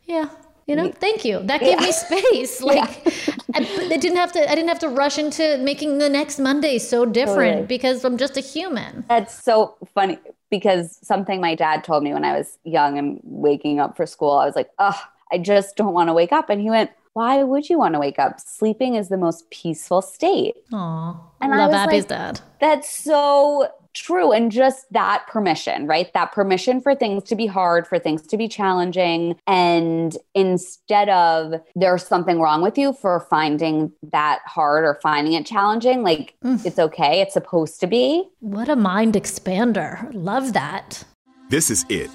[0.05, 0.29] yeah,
[0.69, 1.85] you know thank you that gave yeah.
[1.85, 3.35] me space like yeah.
[3.55, 6.77] I, it didn't have to i didn't have to rush into making the next monday
[6.77, 7.67] so different totally.
[7.67, 12.23] because i'm just a human that's so funny because something my dad told me when
[12.23, 15.01] i was young and waking up for school i was like oh
[15.31, 17.99] i just don't want to wake up and he went why would you want to
[17.99, 18.39] wake up?
[18.39, 20.55] Sleeping is the most peaceful state.
[20.71, 22.41] Aw, and love Abby's like, dad.
[22.61, 24.31] That's so true.
[24.31, 26.11] And just that permission, right?
[26.13, 29.37] That permission for things to be hard, for things to be challenging.
[29.47, 35.45] And instead of there's something wrong with you for finding that hard or finding it
[35.45, 36.63] challenging, like mm.
[36.65, 37.21] it's okay.
[37.21, 38.27] It's supposed to be.
[38.39, 40.09] What a mind expander.
[40.13, 41.03] Love that.
[41.49, 42.09] This is it.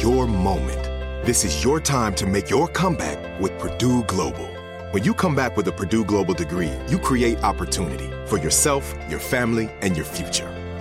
[0.00, 0.92] Your moment
[1.24, 4.48] this is your time to make your comeback with Purdue Global.
[4.90, 9.20] When you come back with a Purdue Global degree, you create opportunity for yourself, your
[9.20, 10.51] family, and your future.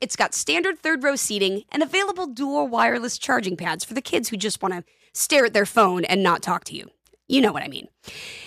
[0.00, 4.28] it's got standard third row seating and available dual wireless charging pads for the kids
[4.28, 6.88] who just want to stare at their phone and not talk to you.
[7.28, 7.86] You know what I mean.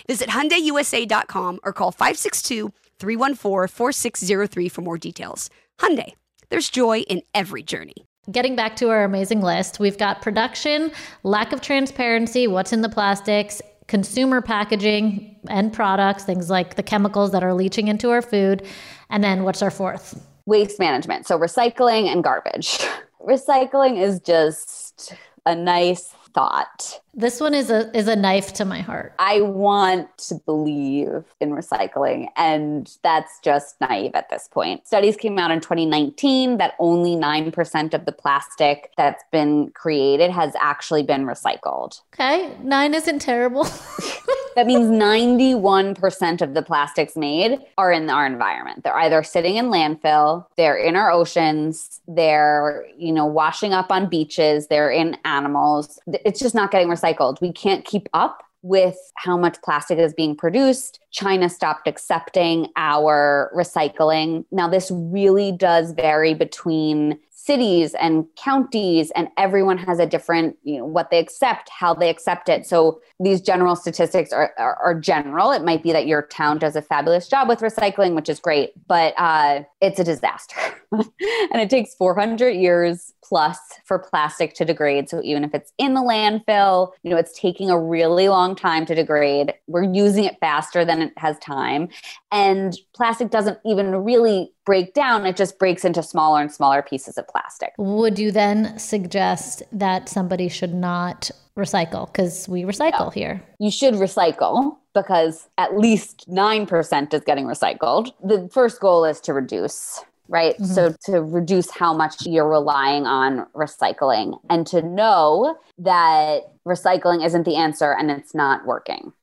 [0.08, 5.50] Visit HyundaiUSA.com or call 562-314-4603 for more details.
[5.80, 6.14] Hyundai,
[6.50, 7.96] there's joy in every journey.
[8.32, 10.92] Getting back to our amazing list, we've got production,
[11.24, 17.32] lack of transparency, what's in the plastics, consumer packaging and products, things like the chemicals
[17.32, 18.66] that are leaching into our food.
[19.10, 20.22] And then what's our fourth?
[20.46, 21.28] Waste management.
[21.28, 22.80] So recycling and garbage.
[23.26, 27.00] recycling is just a nice thought.
[27.14, 29.14] This one is a is a knife to my heart.
[29.20, 34.88] I want to believe in recycling and that's just naive at this point.
[34.88, 40.54] Studies came out in 2019 that only 9% of the plastic that's been created has
[40.60, 42.02] actually been recycled.
[42.14, 43.64] Okay, 9 isn't terrible.
[44.56, 48.84] that means 91% of the plastics made are in our environment.
[48.84, 54.10] They're either sitting in landfill, they're in our oceans, they're, you know, washing up on
[54.10, 56.00] beaches, they're in animals.
[56.08, 57.42] It's just not getting recycled.
[57.42, 61.00] We can't keep up with how much plastic is being produced.
[61.12, 64.46] China stopped accepting our recycling.
[64.52, 70.78] Now, this really does vary between cities and counties and everyone has a different you
[70.78, 72.66] know what they accept how they accept it.
[72.66, 75.52] So these general statistics are, are, are general.
[75.52, 78.72] It might be that your town does a fabulous job with recycling which is great
[78.88, 80.56] but uh, it's a disaster.
[81.52, 85.10] And it takes 400 years plus for plastic to degrade.
[85.10, 88.86] So even if it's in the landfill you know it's taking a really long time
[88.86, 89.54] to degrade.
[89.68, 91.90] We're using it faster than it has time.
[92.32, 97.18] And plastic doesn't even really break down, it just breaks into smaller and smaller pieces
[97.18, 97.74] of plastic.
[97.78, 102.08] Would you then suggest that somebody should not recycle?
[102.08, 103.44] Because we recycle here.
[103.60, 108.12] You should recycle because at least 9% is getting recycled.
[108.24, 110.56] The first goal is to reduce right?
[110.56, 110.74] Mm-hmm.
[110.74, 117.44] So to reduce how much you're relying on recycling and to know that recycling isn't
[117.44, 119.14] the answer and it's not working.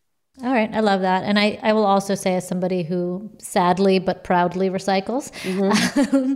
[0.43, 1.25] All right, I love that.
[1.25, 6.35] And I, I will also say, as somebody who sadly but proudly recycles, mm-hmm.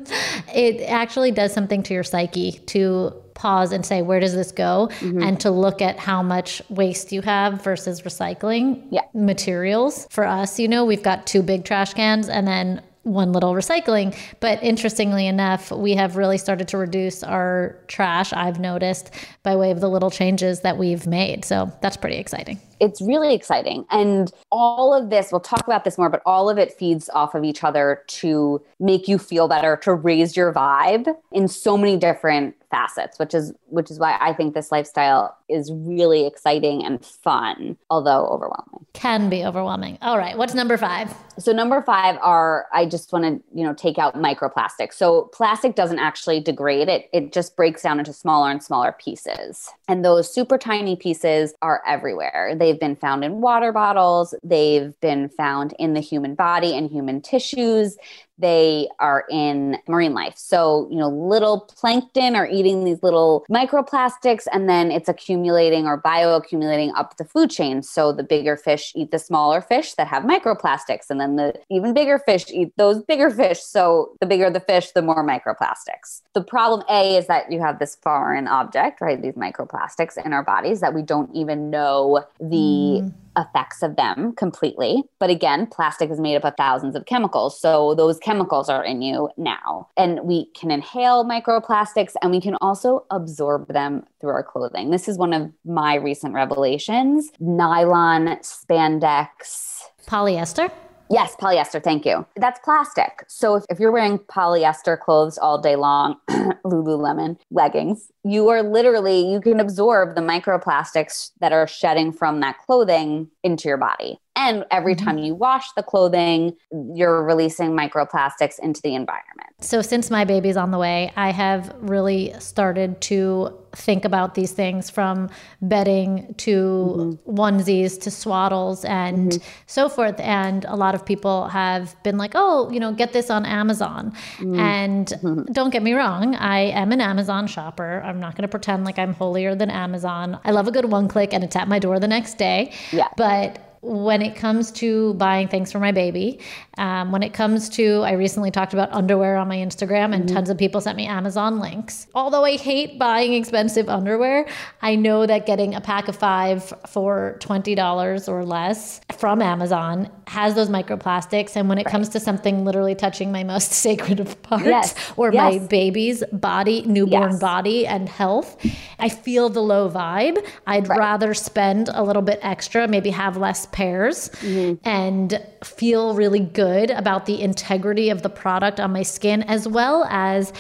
[0.55, 4.89] it actually does something to your psyche to pause and say, where does this go?
[5.01, 5.23] Mm-hmm.
[5.23, 9.03] And to look at how much waste you have versus recycling yeah.
[9.15, 10.07] materials.
[10.11, 14.17] For us, you know, we've got two big trash cans and then one little recycling.
[14.41, 19.11] But interestingly enough, we have really started to reduce our trash, I've noticed,
[19.43, 21.45] by way of the little changes that we've made.
[21.45, 23.85] So that's pretty exciting it's really exciting.
[23.91, 27.35] And all of this, we'll talk about this more, but all of it feeds off
[27.35, 31.97] of each other to make you feel better, to raise your vibe in so many
[31.97, 37.05] different facets, which is which is why I think this lifestyle is really exciting and
[37.05, 38.85] fun, although overwhelming.
[38.95, 39.97] Can be overwhelming.
[40.03, 41.15] All right, what's number 5?
[41.39, 44.95] So number 5 are I just want to, you know, take out microplastics.
[44.95, 46.89] So plastic doesn't actually degrade.
[46.89, 49.71] It it just breaks down into smaller and smaller pieces.
[49.87, 52.55] And those super tiny pieces are everywhere.
[52.59, 57.21] They've been found in water bottles, they've been found in the human body and human
[57.21, 57.97] tissues
[58.39, 60.35] they are in marine life.
[60.37, 66.01] So, you know, little plankton are eating these little microplastics and then it's accumulating or
[66.01, 67.83] bioaccumulating up the food chain.
[67.83, 71.95] So the bigger fish eat the smaller fish that have microplastics and then the even
[71.95, 73.61] bigger fish eat those bigger fish.
[73.61, 76.23] So the bigger the fish, the more microplastics.
[76.33, 79.21] The problem A is that you have this foreign object, right?
[79.21, 84.35] These microplastics in our bodies that we don't even know the mm effects of them
[84.37, 85.03] completely.
[85.19, 87.61] But again, plastic is made up of thousands of chemicals.
[87.61, 89.89] So those chemicals are in you now.
[89.97, 94.91] And we can inhale microplastics and we can also absorb them through our clothing.
[94.91, 100.71] This is one of my recent revelations nylon, spandex, polyester.
[101.11, 101.83] Yes, polyester.
[101.83, 102.27] Thank you.
[102.37, 103.25] That's plastic.
[103.29, 106.17] So if, if you're wearing polyester clothes all day long,
[106.65, 112.59] Lululemon leggings, you are literally, you can absorb the microplastics that are shedding from that
[112.59, 114.19] clothing into your body.
[114.37, 115.05] And every mm-hmm.
[115.05, 119.51] time you wash the clothing, you're releasing microplastics into the environment.
[119.61, 124.53] So, since my baby's on the way, I have really started to think about these
[124.53, 125.31] things from
[125.63, 127.39] bedding to mm-hmm.
[127.39, 129.49] onesies to swaddles and mm-hmm.
[129.67, 130.19] so forth.
[130.21, 134.13] And a lot of people have been like, oh, you know, get this on Amazon.
[134.39, 134.59] Mm-hmm.
[134.59, 138.01] And don't get me wrong, I am an Amazon shopper.
[138.15, 140.39] I'm not going to pretend like I'm holier than Amazon.
[140.45, 142.73] I love a good one click and it's at my door the next day.
[142.93, 143.09] Yeah.
[143.17, 146.39] But when it comes to buying things for my baby,
[146.79, 150.35] um, when it comes to, I recently talked about underwear on my Instagram, and mm-hmm.
[150.35, 152.07] tons of people sent me Amazon links.
[152.15, 154.47] Although I hate buying expensive underwear,
[154.81, 160.55] I know that getting a pack of five for $20 or less from Amazon has
[160.55, 161.57] those microplastics.
[161.57, 161.93] And when it right.
[161.93, 164.95] comes to something literally touching my most sacred of parts yes.
[165.17, 165.61] or yes.
[165.61, 167.41] my baby's body, newborn yes.
[167.41, 168.57] body, and health,
[168.99, 170.45] I feel the low vibe.
[170.67, 170.99] I'd right.
[170.99, 174.87] rather spend a little bit extra, maybe have less pairs mm-hmm.
[174.89, 180.05] and feel really good about the integrity of the product on my skin, as well
[180.11, 180.53] as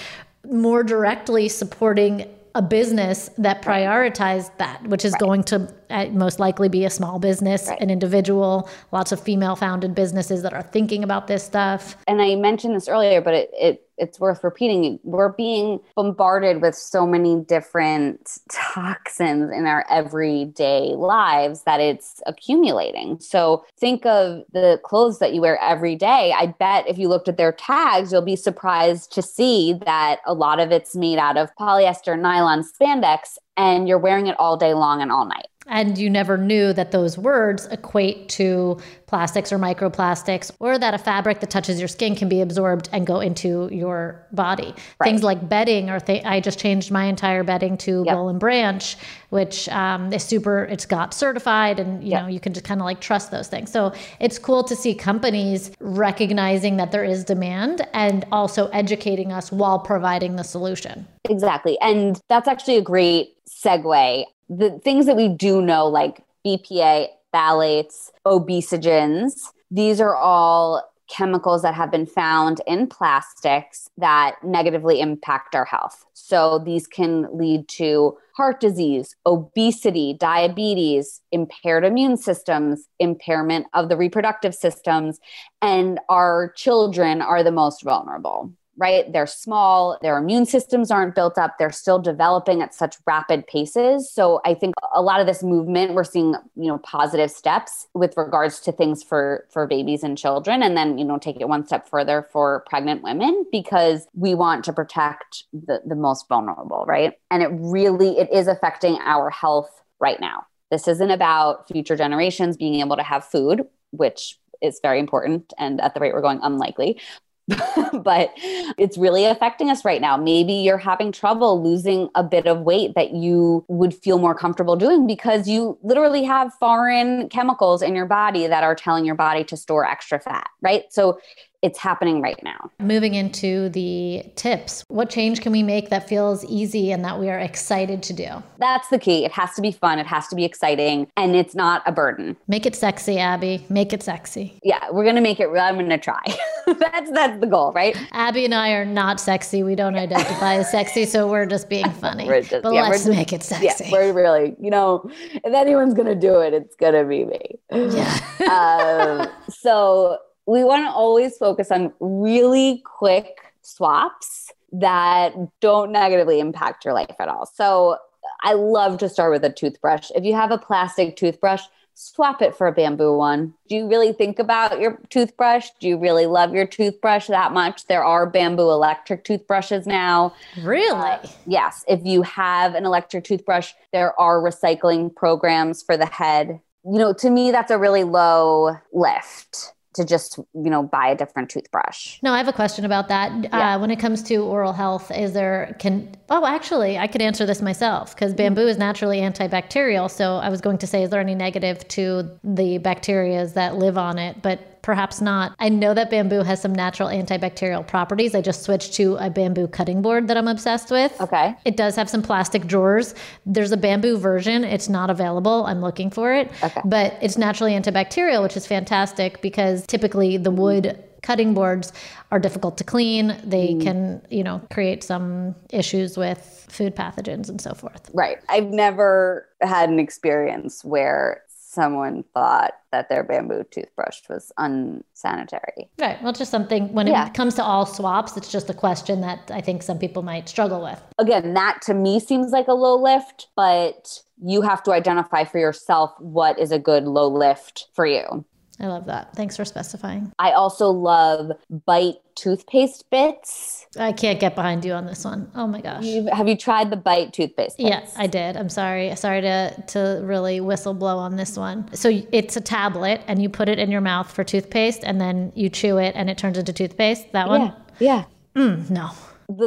[0.44, 5.20] more directly supporting a business that prioritized that, which is right.
[5.20, 7.80] going to uh, most likely be a small business, right.
[7.80, 11.96] an individual, lots of female founded businesses that are thinking about this stuff.
[12.06, 14.98] And I mentioned this earlier, but it, it it's worth repeating.
[15.02, 23.18] We're being bombarded with so many different toxins in our everyday lives that it's accumulating.
[23.20, 26.34] So think of the clothes that you wear every day.
[26.36, 30.34] I bet if you looked at their tags, you'll be surprised to see that a
[30.34, 33.38] lot of it's made out of polyester, nylon, spandex.
[33.56, 35.46] and you're wearing it all day long and all night.
[35.66, 40.98] And you never knew that those words equate to plastics or microplastics, or that a
[40.98, 44.74] fabric that touches your skin can be absorbed and go into your body.
[44.98, 45.08] Right.
[45.08, 48.14] Things like bedding, or th- I just changed my entire bedding to Yep.
[48.14, 48.96] Boll and Branch,
[49.30, 50.64] which um, is super.
[50.64, 52.22] It's got certified, and you Yep.
[52.22, 53.70] know you can just kind of like trust those things.
[53.70, 59.50] So it's cool to see companies recognizing that there is demand and also educating us
[59.52, 61.06] while providing the solution.
[61.30, 61.78] Exactly.
[61.80, 64.24] And that's actually a great segue.
[64.48, 69.32] The things that we do know, like BPA, phthalates, obesogens,
[69.70, 76.04] these are all chemicals that have been found in plastics that negatively impact our health.
[76.14, 83.96] So these can lead to heart disease, obesity, diabetes, impaired immune systems, impairment of the
[83.96, 85.20] reproductive systems,
[85.60, 89.10] and our children are the most vulnerable right?
[89.12, 94.10] They're small, their immune systems aren't built up, they're still developing at such rapid paces.
[94.10, 98.16] So I think a lot of this movement we're seeing, you know, positive steps with
[98.16, 101.66] regards to things for for babies and children and then, you know, take it one
[101.66, 107.14] step further for pregnant women because we want to protect the the most vulnerable, right?
[107.30, 110.46] And it really it is affecting our health right now.
[110.70, 115.80] This isn't about future generations being able to have food, which is very important and
[115.80, 116.98] at the rate we're going unlikely
[117.92, 118.32] but
[118.78, 120.16] it's really affecting us right now.
[120.16, 124.76] Maybe you're having trouble losing a bit of weight that you would feel more comfortable
[124.76, 129.44] doing because you literally have foreign chemicals in your body that are telling your body
[129.44, 130.84] to store extra fat, right?
[130.90, 131.18] So
[131.64, 132.70] it's happening right now.
[132.78, 137.30] Moving into the tips, what change can we make that feels easy and that we
[137.30, 138.28] are excited to do?
[138.58, 139.24] That's the key.
[139.24, 142.36] It has to be fun, it has to be exciting, and it's not a burden.
[142.48, 143.64] Make it sexy, Abby.
[143.70, 144.58] Make it sexy.
[144.62, 145.62] Yeah, we're going to make it real.
[145.62, 146.22] I'm going to try.
[146.66, 147.96] that's that's the goal, right?
[148.12, 149.62] Abby and I are not sexy.
[149.62, 152.26] We don't identify as sexy, so we're just being funny.
[152.28, 153.90] We're just- but yeah, let's just- make it Yeah, sexy.
[153.90, 157.58] we're really, you know, if anyone's going to do it, it's going to be me.
[158.50, 166.84] um, so we want to always focus on really quick swaps that don't negatively impact
[166.84, 167.46] your life at all.
[167.46, 167.96] So
[168.42, 170.10] I love to start with a toothbrush.
[170.14, 171.62] If you have a plastic toothbrush,
[171.94, 173.54] swap it for a bamboo one.
[173.68, 175.68] Do you really think about your toothbrush?
[175.78, 177.86] Do you really love your toothbrush that much?
[177.86, 180.34] There are bamboo electric toothbrushes now.
[180.60, 180.98] really?
[180.98, 186.60] Uh, yes, if you have an electric toothbrush, there are recycling programs for the head.
[186.84, 191.16] You know, to me, that's a really low lift to just, you know, buy a
[191.16, 192.18] different toothbrush.
[192.22, 193.32] No, I have a question about that.
[193.44, 193.74] Yeah.
[193.74, 197.46] Uh, when it comes to oral health, is there can oh actually I could answer
[197.46, 200.10] this myself because bamboo is naturally antibacterial.
[200.10, 203.96] So I was going to say, is there any negative to the bacterias that live
[203.96, 204.42] on it?
[204.42, 205.56] But perhaps not.
[205.58, 208.34] I know that bamboo has some natural antibacterial properties.
[208.34, 211.18] I just switched to a bamboo cutting board that I'm obsessed with.
[211.22, 211.54] Okay.
[211.64, 213.14] It does have some plastic drawers.
[213.46, 214.62] There's a bamboo version.
[214.62, 215.64] It's not available.
[215.64, 216.52] I'm looking for it.
[216.62, 216.82] Okay.
[216.84, 221.90] But it's naturally antibacterial, which is fantastic because typically the wood cutting boards
[222.30, 223.40] are difficult to clean.
[223.42, 223.82] They mm.
[223.82, 228.10] can, you know, create some issues with food pathogens and so forth.
[228.12, 228.36] Right.
[228.50, 231.42] I've never had an experience where
[231.74, 235.90] someone thought that their bamboo toothbrush was unsanitary.
[235.98, 236.22] Right.
[236.22, 237.26] Well, just something when Yeah.
[237.26, 240.48] it comes to all swaps, it's just a question that I think some people might
[240.48, 241.00] struggle with.
[241.18, 245.58] Again, that to me seems like a low lift, but you have to identify for
[245.58, 248.44] yourself what is a good low lift for you.
[248.80, 249.34] I love that.
[249.36, 250.32] Thanks for specifying.
[250.38, 251.52] I also love
[251.86, 253.86] bite toothpaste bits.
[253.96, 255.50] I can't get behind you on this one.
[255.54, 256.04] Oh my gosh.
[256.04, 257.88] You, have you tried the bite toothpaste bits?
[257.88, 258.56] Yeah, I did.
[258.56, 259.14] I'm sorry.
[259.14, 261.92] Sorry to to really whistle blow on this one.
[261.94, 265.52] So it's a tablet, and you put it in your mouth for toothpaste, and then
[265.54, 267.32] you chew it, and it turns into toothpaste.
[267.32, 267.60] That one?
[267.60, 267.74] Yeah.
[268.00, 268.24] Yeah.
[268.56, 269.10] Mm, no.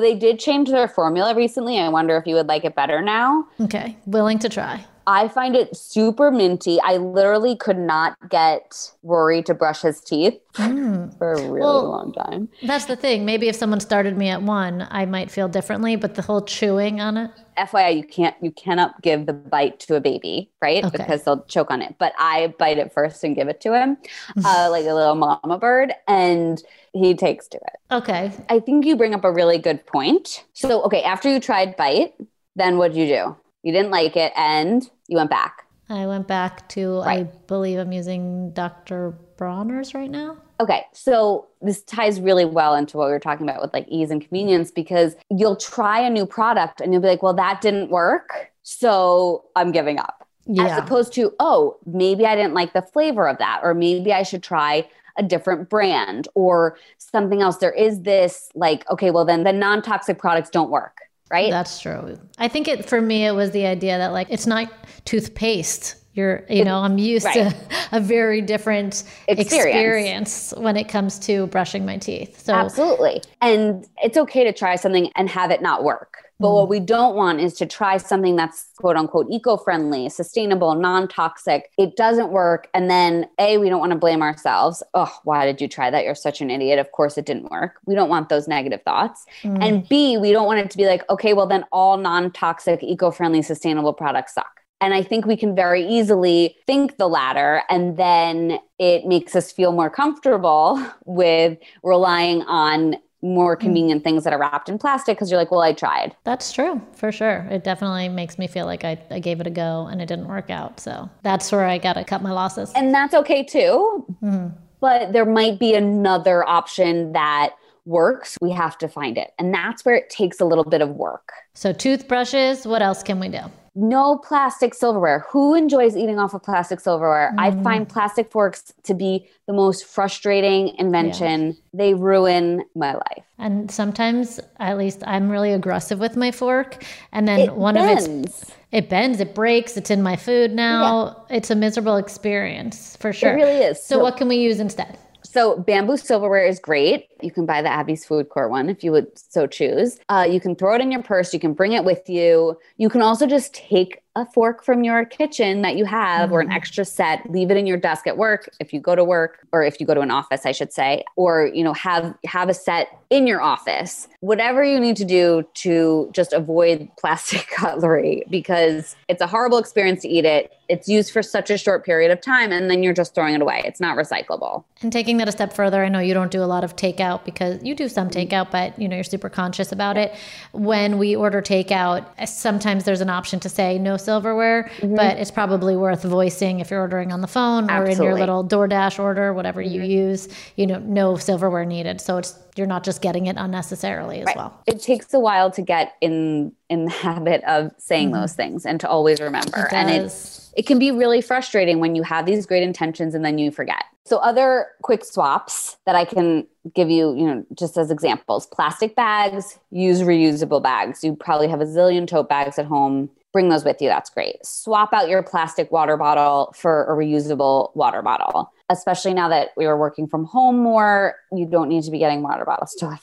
[0.01, 1.80] They did change their formula recently.
[1.80, 3.47] I wonder if you would like it better now.
[3.62, 3.95] Okay.
[4.05, 4.84] Willing to try.
[5.08, 6.82] I find it super minty.
[6.82, 12.12] I literally could not get Rory to brush his teeth for a really Well- long
[12.12, 12.49] time.
[12.62, 13.24] That's the thing.
[13.24, 15.95] Maybe if someone started me at one, I might feel differently.
[15.95, 17.32] But the whole chewing on it.
[17.58, 20.84] FYI, you can't you cannot give the bite to a baby, right?
[20.84, 20.97] Okay.
[20.97, 21.95] Because they'll choke on it.
[21.97, 23.97] But I bite it first and give it to him,
[24.45, 26.62] uh, like a little mama bird, and
[26.93, 27.93] he takes to it.
[27.93, 28.32] Okay.
[28.49, 30.43] I think you bring up a really good point.
[30.53, 32.14] So, okay, after you tried bite,
[32.55, 33.36] then what'd you do?
[33.68, 35.65] You didn't like it, and you went back.
[35.89, 37.01] I went back to.
[37.01, 39.13] I believe I'm using Dr.
[39.36, 40.38] Bronner's right now.
[40.61, 44.09] Okay, so this ties really well into what we were talking about with like ease
[44.09, 47.89] and convenience because you'll try a new product and you'll be like, well, that didn't
[47.89, 48.53] work.
[48.63, 50.26] So I'm giving up.
[50.45, 50.68] Yeah.
[50.68, 54.24] As opposed to, oh, maybe I didn't like the flavor of that, or maybe I
[54.24, 54.88] should try
[55.18, 57.57] a different brand or something else.
[57.57, 60.99] There is this like, okay, well, then the non toxic products don't work.
[61.30, 61.51] Right?
[61.51, 62.17] That's true.
[62.38, 64.71] I think it for me it was the idea that like it's not
[65.05, 65.95] toothpaste.
[66.13, 67.51] You're, you know, I'm used right.
[67.51, 67.55] to
[67.91, 69.51] a very different Experience.
[69.53, 70.53] experience.
[70.57, 72.43] when it comes to brushing my teeth.
[72.43, 73.21] So Absolutely.
[73.39, 76.26] And it's okay to try something and have it not work.
[76.40, 76.70] But what mm.
[76.70, 81.72] we don't want is to try something that's quote unquote eco friendly, sustainable, non toxic.
[81.78, 82.68] It doesn't work.
[82.74, 84.84] And then, A, we don't want to blame ourselves.
[84.94, 86.04] Oh, why did you try that?
[86.04, 86.80] You're such an idiot.
[86.80, 87.76] Of course it didn't work.
[87.86, 89.26] We don't want those negative thoughts.
[89.44, 89.90] And mm.
[89.90, 93.12] B, we don't want it to be like, okay, well, then all non toxic, eco
[93.12, 94.58] friendly, sustainable products suck.
[94.80, 99.52] And I think we can very easily think the latter, and then it makes us
[99.52, 102.98] feel more comfortable with relying on
[103.34, 103.61] more hmm.
[103.61, 106.15] convenient things that are wrapped in plastic because you're like, well, I tried.
[106.23, 107.47] That's true, for sure.
[107.49, 110.28] It definitely makes me feel like I, I gave it a go and it didn't
[110.28, 110.80] work out.
[110.80, 112.71] So that's where I got to cut my losses.
[112.75, 114.05] And that's okay too.
[114.23, 114.47] Mm-hmm.
[114.80, 117.55] But there might be another option that
[117.86, 118.38] works.
[118.41, 119.32] We have to find it.
[119.39, 121.32] And that's where it takes a little bit of work.
[121.53, 123.41] so, toothbrushes, what else can we do?
[123.78, 125.25] No plastic silverware.
[125.30, 127.34] Who enjoys eating off of plastic silverware?
[127.38, 127.63] I mm.
[127.63, 131.55] find plastic forks to be the most frustrating invention.
[131.73, 133.23] They ruin my life.
[133.38, 136.84] And sometimes, at least, I'm really aggressive with my fork.
[137.11, 141.25] And then It one of its it bends, it breaks, it's in my food now.
[141.30, 143.32] It's a miserable experience for sure.
[143.32, 143.82] It really is.
[143.82, 144.97] So, So- what can we use instead?
[145.38, 147.10] So bamboo silverware is great.
[147.22, 150.00] You can buy the Abby's Food Court one if you would so choose.
[150.10, 151.32] Uh, you can throw it in your purse.
[151.32, 152.58] You can bring it with you.
[152.78, 156.47] You can also just take a fork from your kitchen that you have or an
[156.47, 156.55] mm-hmm.
[156.55, 159.63] extra set, leave it in your desk at work if you go to work or
[159.63, 162.53] if you go to an office, I should say, or you know have have a
[162.53, 164.07] set in your office.
[164.20, 170.01] Whatever you need to do to just avoid plastic cutlery because it's a horrible experience
[170.01, 170.51] to eat it.
[170.68, 173.41] It's used for such a short period of time and then you're just throwing it
[173.41, 173.61] away.
[173.63, 174.65] It's not recyclable.
[174.82, 177.24] And taking that a step further, I know you don't do a lot of takeout
[177.24, 178.34] because you do some mm-hmm.
[178.34, 180.13] takeout, but you know you're super conscious about it.
[180.51, 184.95] When we order takeout, sometimes there's an option to say no silverware, mm-hmm.
[184.95, 188.20] but it's probably worth voicing if you're ordering on the phone or in your Absolutely.
[188.22, 190.08] little DoorDash order, whatever you mm-hmm.
[190.08, 190.30] use.
[190.55, 194.60] You know, no silverware needed, so it's you're not just getting it unnecessarily as well.
[194.66, 198.22] It takes a while to get in in the habit of saying mm-hmm.
[198.22, 199.66] those things and to always remember.
[199.66, 203.26] It and it's it can be really frustrating when you have these great intentions and
[203.26, 203.84] then you forget.
[204.08, 208.47] So other quick swaps that I can give you, you know, just as examples.
[208.47, 211.03] Plastic bags, use reusable bags.
[211.03, 213.10] You probably have a zillion tote bags at home.
[213.38, 213.88] Bring those with you.
[213.88, 214.44] That's great.
[214.44, 218.52] Swap out your plastic water bottle for a reusable water bottle.
[218.68, 222.24] Especially now that we are working from home more, you don't need to be getting
[222.24, 222.98] water bottles delivered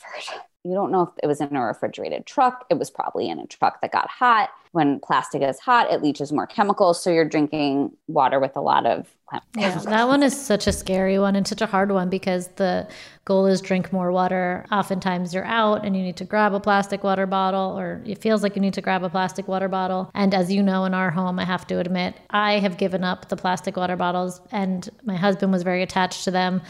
[0.65, 2.65] you don't know if it was in a refrigerated truck.
[2.71, 4.49] It was probably in a truck that got hot.
[4.73, 7.03] When plastic is hot, it leaches more chemicals.
[7.03, 9.15] So you're drinking water with a lot of
[9.57, 12.89] Yeah, that one is such a scary one and such a hard one because the
[13.25, 14.65] goal is drink more water.
[14.73, 18.43] Oftentimes you're out and you need to grab a plastic water bottle, or it feels
[18.43, 20.11] like you need to grab a plastic water bottle.
[20.15, 23.29] And as you know, in our home, I have to admit, I have given up
[23.29, 26.63] the plastic water bottles, and my husband was very attached to them.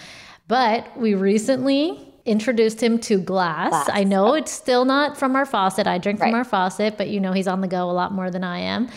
[0.48, 3.70] But we recently introduced him to glass.
[3.70, 3.90] Glass.
[3.92, 5.86] I know it's still not from our faucet.
[5.86, 8.30] I drink from our faucet, but you know he's on the go a lot more
[8.30, 8.88] than I am.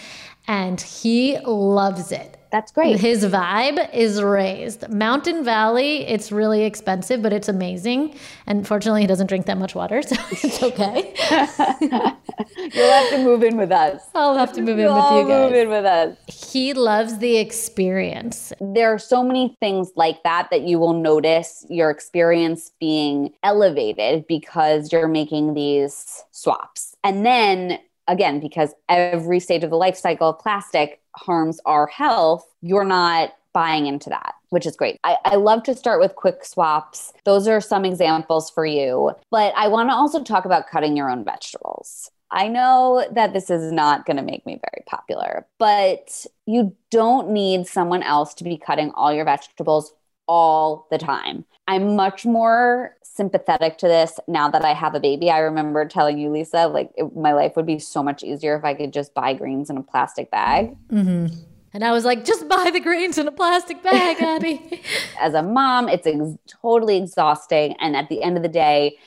[0.47, 2.36] And he loves it.
[2.51, 2.99] That's great.
[2.99, 4.89] His vibe is raised.
[4.89, 8.15] Mountain Valley, it's really expensive, but it's amazing.
[8.45, 11.13] And fortunately, he doesn't drink that much water, so it's okay.
[11.81, 14.01] You'll have to move in with us.
[14.15, 15.61] I'll have to move in You'll with all you move guys.
[15.63, 16.17] in with us.
[16.27, 18.53] He loves the experience.
[18.59, 24.25] There are so many things like that that you will notice your experience being elevated
[24.27, 26.95] because you're making these swaps.
[27.03, 32.45] And then again, because every stage of the life cycle of plastic harms our health,
[32.61, 34.99] you're not buying into that, which is great.
[35.03, 37.11] I, I love to start with quick swaps.
[37.25, 39.13] Those are some examples for you.
[39.31, 42.11] But I want to also talk about cutting your own vegetables.
[42.29, 47.29] I know that this is not going to make me very popular, but you don't
[47.31, 49.93] need someone else to be cutting all your vegetables
[50.27, 51.45] all the time.
[51.67, 55.29] I'm much more sympathetic to this now that I have a baby.
[55.29, 58.63] I remember telling you, Lisa, like it, my life would be so much easier if
[58.63, 60.77] I could just buy greens in a plastic bag.
[60.89, 61.35] Mm-hmm.
[61.73, 64.81] And I was like, just buy the greens in a plastic bag, Abby.
[65.19, 67.75] As a mom, it's ex- totally exhausting.
[67.79, 68.97] And at the end of the day,